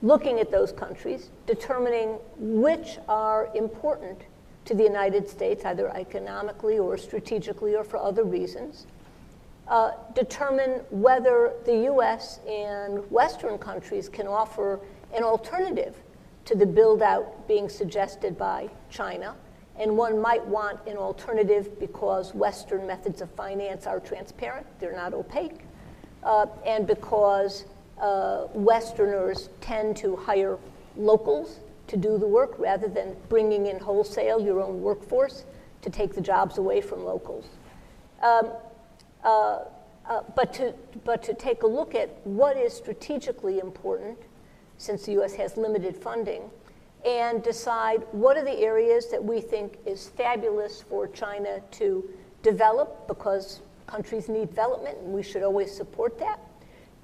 [0.02, 4.18] looking at those countries, determining which are important
[4.64, 8.86] to the United States, either economically or strategically or for other reasons,
[9.68, 14.80] uh, determine whether the US and Western countries can offer
[15.14, 15.96] an alternative
[16.44, 19.36] to the build out being suggested by China
[19.80, 25.14] and one might want an alternative because Western methods of finance are transparent, they're not
[25.14, 25.60] opaque,
[26.22, 27.64] uh, and because
[28.00, 30.58] uh, Westerners tend to hire
[30.96, 35.44] locals to do the work rather than bringing in wholesale your own workforce
[35.82, 37.46] to take the jobs away from locals.
[38.22, 38.52] Um,
[39.24, 39.60] uh,
[40.08, 40.74] uh, but, to,
[41.04, 44.18] but to take a look at what is strategically important,
[44.78, 46.50] since the US has limited funding,
[47.04, 52.08] and decide what are the areas that we think is fabulous for China to
[52.42, 56.40] develop because countries need development and we should always support that.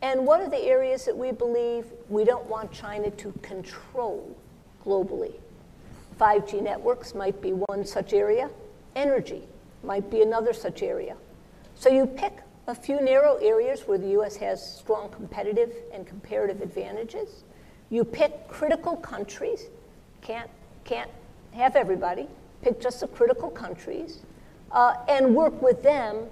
[0.03, 4.37] And what are the areas that we believe we don't want China to control
[4.85, 5.35] globally?
[6.21, 8.51] 5G networks might be one such area,
[8.95, 9.43] energy
[9.83, 11.17] might be another such area.
[11.75, 16.61] So you pick a few narrow areas where the US has strong competitive and comparative
[16.63, 17.45] advantages.
[17.91, 19.67] You pick critical countries
[20.21, 20.51] can't,
[20.85, 21.11] can't
[21.53, 22.29] have everybody.
[22.63, 24.21] Pick just the critical countries
[24.73, 26.27] uh, and work with them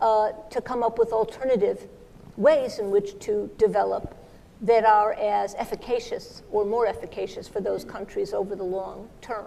[0.00, 1.88] uh, to come up with alternative
[2.36, 4.16] ways in which to develop
[4.62, 9.46] that are as efficacious or more efficacious for those countries over the long term.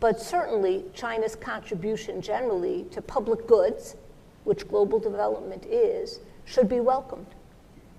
[0.00, 3.96] But certainly, China's contribution generally to public goods,
[4.42, 7.28] which global development is, should be welcomed.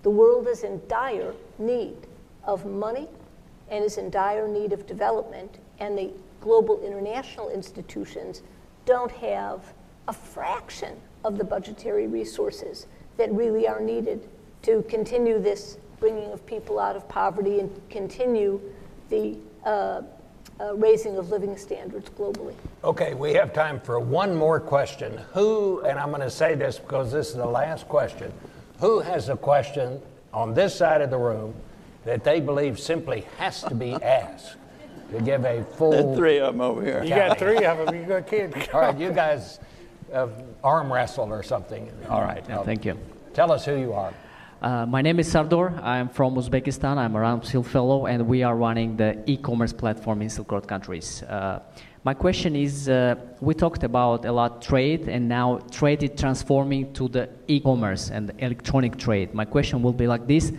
[0.04, 1.96] The world is in dire need
[2.44, 3.08] of money
[3.70, 8.44] and is in dire need of development, and the global international institutions
[8.86, 9.74] don't have
[10.08, 12.86] a fraction of the budgetary resources
[13.18, 14.28] that really are needed
[14.64, 18.60] to continue this bringing of people out of poverty and continue
[19.10, 20.02] the uh,
[20.60, 22.54] uh, raising of living standards globally.
[22.84, 25.20] Okay, we have time for one more question.
[25.34, 28.32] Who, and I'm going to say this because this is the last question,
[28.80, 30.02] who has a question
[30.34, 31.54] on this side of the room
[32.04, 34.56] that they believe simply has to be asked
[35.12, 35.92] to give a full.
[35.92, 37.04] There three of them over here.
[37.04, 37.96] You got three of them.
[37.96, 38.56] You got kids.
[38.74, 39.60] All right, you guys
[40.14, 40.28] uh,
[40.66, 41.92] arm wrestle or something.
[42.10, 42.98] All right, thank you.
[43.34, 44.14] Tell us who you are.
[44.62, 45.80] Uh, my name is Sardor.
[45.84, 46.98] I'm from Uzbekistan.
[46.98, 51.22] I'm a Rumsfeld Fellow, and we are running the e-commerce platform in Silk Road countries.
[51.24, 51.60] Uh,
[52.04, 56.94] my question is, uh, we talked about a lot trade, and now trade is transforming
[56.94, 59.36] to the e-commerce and electronic trade.
[59.36, 60.52] My question will be like this.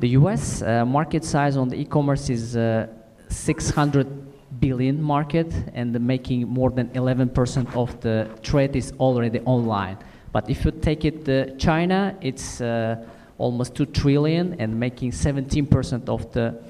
[0.00, 2.86] The US uh, market size on the e-commerce is uh,
[3.28, 4.31] 600
[4.62, 9.98] billion market and making more than 11% of the trade is already online.
[10.30, 13.04] But if you take it to China, it's uh,
[13.38, 16.62] almost 2 trillion and making 17% of the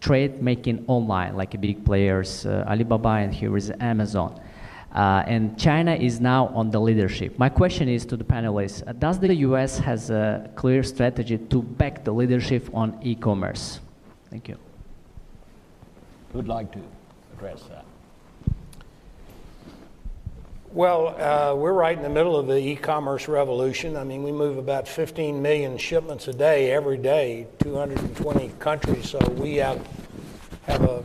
[0.00, 4.40] trade making online, like big players, uh, Alibaba and here is Amazon.
[4.94, 7.38] Uh, and China is now on the leadership.
[7.38, 11.62] My question is to the panelists, uh, does the US has a clear strategy to
[11.62, 13.80] back the leadership on e-commerce?
[14.30, 14.56] Thank you.
[16.32, 16.80] Who'd like to
[17.40, 17.84] address that?
[20.72, 23.96] Well, uh, we're right in the middle of the e-commerce revolution.
[23.96, 29.10] I mean, we move about 15 million shipments a day every day, 220 countries.
[29.10, 29.84] So we have
[30.66, 31.02] have a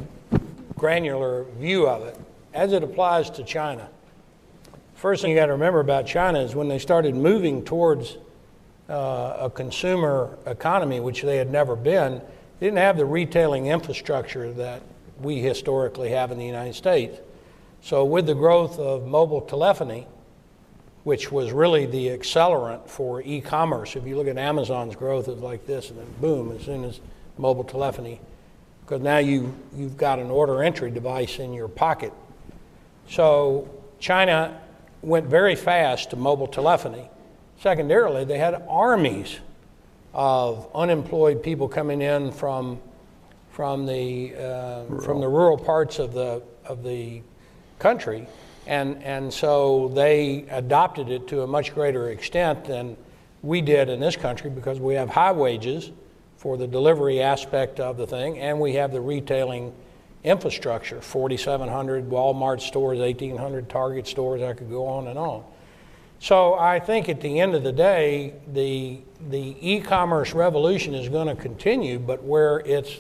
[0.75, 2.17] granular view of it
[2.53, 3.87] as it applies to China.
[4.95, 8.17] First thing you got to remember about China is when they started moving towards
[8.89, 12.21] uh, a consumer economy, which they had never been,
[12.59, 14.81] they didn't have the retailing infrastructure that
[15.19, 17.19] we historically have in the United States.
[17.81, 20.07] So, with the growth of mobile telephony,
[21.03, 25.41] which was really the accelerant for e commerce, if you look at Amazon's growth, it's
[25.41, 26.99] like this, and then boom, as soon as
[27.37, 28.19] mobile telephony,
[28.83, 32.11] because now you, you've got an order entry device in your pocket
[33.09, 34.59] so China
[35.01, 37.09] went very fast to mobile telephony.
[37.59, 39.39] Secondarily, they had armies
[40.13, 42.79] of unemployed people coming in from,
[43.55, 47.21] from, the, uh, from the rural parts of the, of the
[47.79, 48.27] country.
[48.67, 52.97] And, and so they adopted it to a much greater extent than
[53.41, 55.91] we did in this country because we have high wages,
[56.35, 59.73] for the delivery aspect of the thing, and we have the retailing
[60.25, 64.41] infrastructure 4,700 Walmart stores, 1,800 Target stores.
[64.41, 65.45] I could go on and on.
[66.19, 68.99] So I think at the end of the day, the,
[69.29, 72.99] the e commerce revolution is going to continue, but where it's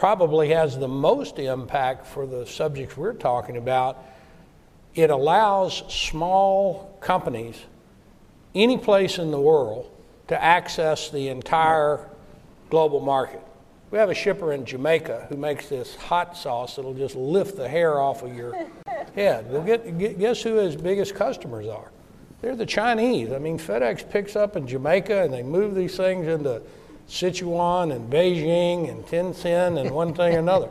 [0.00, 4.02] probably has the most impact for the subjects we're talking about,
[4.94, 7.66] it allows small companies
[8.54, 9.90] any place in the world
[10.28, 12.08] to access the entire
[12.70, 13.42] global market.
[13.90, 17.68] We have a shipper in Jamaica who makes this hot sauce that'll just lift the
[17.68, 18.54] hair off of your
[19.14, 19.50] head.
[19.52, 21.92] Well, get, guess who his biggest customers are?
[22.40, 23.32] They're the Chinese.
[23.32, 26.62] I mean, FedEx picks up in Jamaica and they move these things into
[27.10, 30.68] Sichuan and Beijing and Tianjin and one thing or another.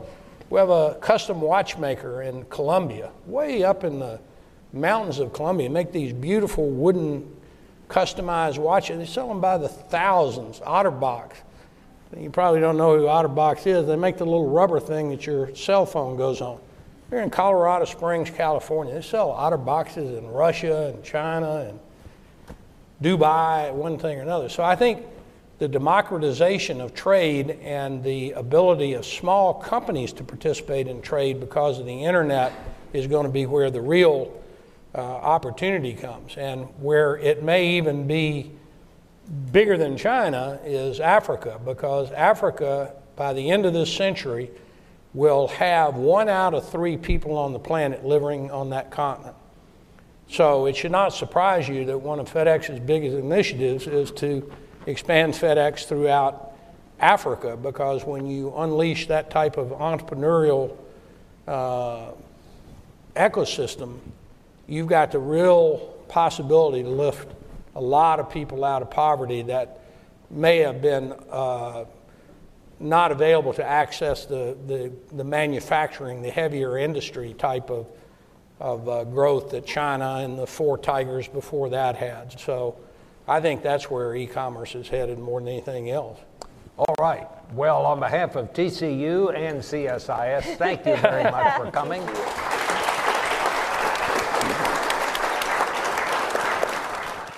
[0.49, 4.21] We have a custom watchmaker in Colombia, way up in the
[4.71, 7.29] mountains of Colombia, make these beautiful wooden
[7.89, 8.97] customized watches.
[8.97, 10.59] They sell them by the thousands.
[10.61, 11.33] Otterbox.
[12.17, 13.85] You probably don't know who Otterbox is.
[13.85, 16.59] They make the little rubber thing that your cell phone goes on.
[17.09, 18.93] They're in Colorado Springs, California.
[18.93, 21.79] They sell Otterboxes in Russia and China and
[23.03, 24.47] Dubai, one thing or another.
[24.47, 25.05] So I think
[25.59, 31.79] the democratization of trade and the ability of small companies to participate in trade because
[31.79, 32.53] of the internet
[32.93, 34.41] is going to be where the real
[34.95, 36.35] uh, opportunity comes.
[36.37, 38.51] And where it may even be
[39.51, 44.49] bigger than China is Africa, because Africa, by the end of this century,
[45.13, 49.35] will have one out of three people on the planet living on that continent.
[50.29, 54.49] So it should not surprise you that one of FedEx's biggest initiatives is to
[54.85, 56.53] expand FedEx throughout
[56.99, 60.75] Africa because when you unleash that type of entrepreneurial
[61.47, 62.11] uh,
[63.15, 63.99] ecosystem,
[64.67, 65.77] you've got the real
[66.07, 67.31] possibility to lift
[67.75, 69.79] a lot of people out of poverty that
[70.29, 71.85] may have been uh,
[72.79, 77.87] not available to access the, the, the, manufacturing, the heavier industry type of,
[78.59, 82.39] of uh, growth that China and the four tigers before that had.
[82.39, 82.77] So
[83.29, 86.19] I think that's where e commerce is headed more than anything else.
[86.79, 87.27] All right.
[87.53, 92.01] Well, on behalf of TCU and CSIS, thank you very much for coming.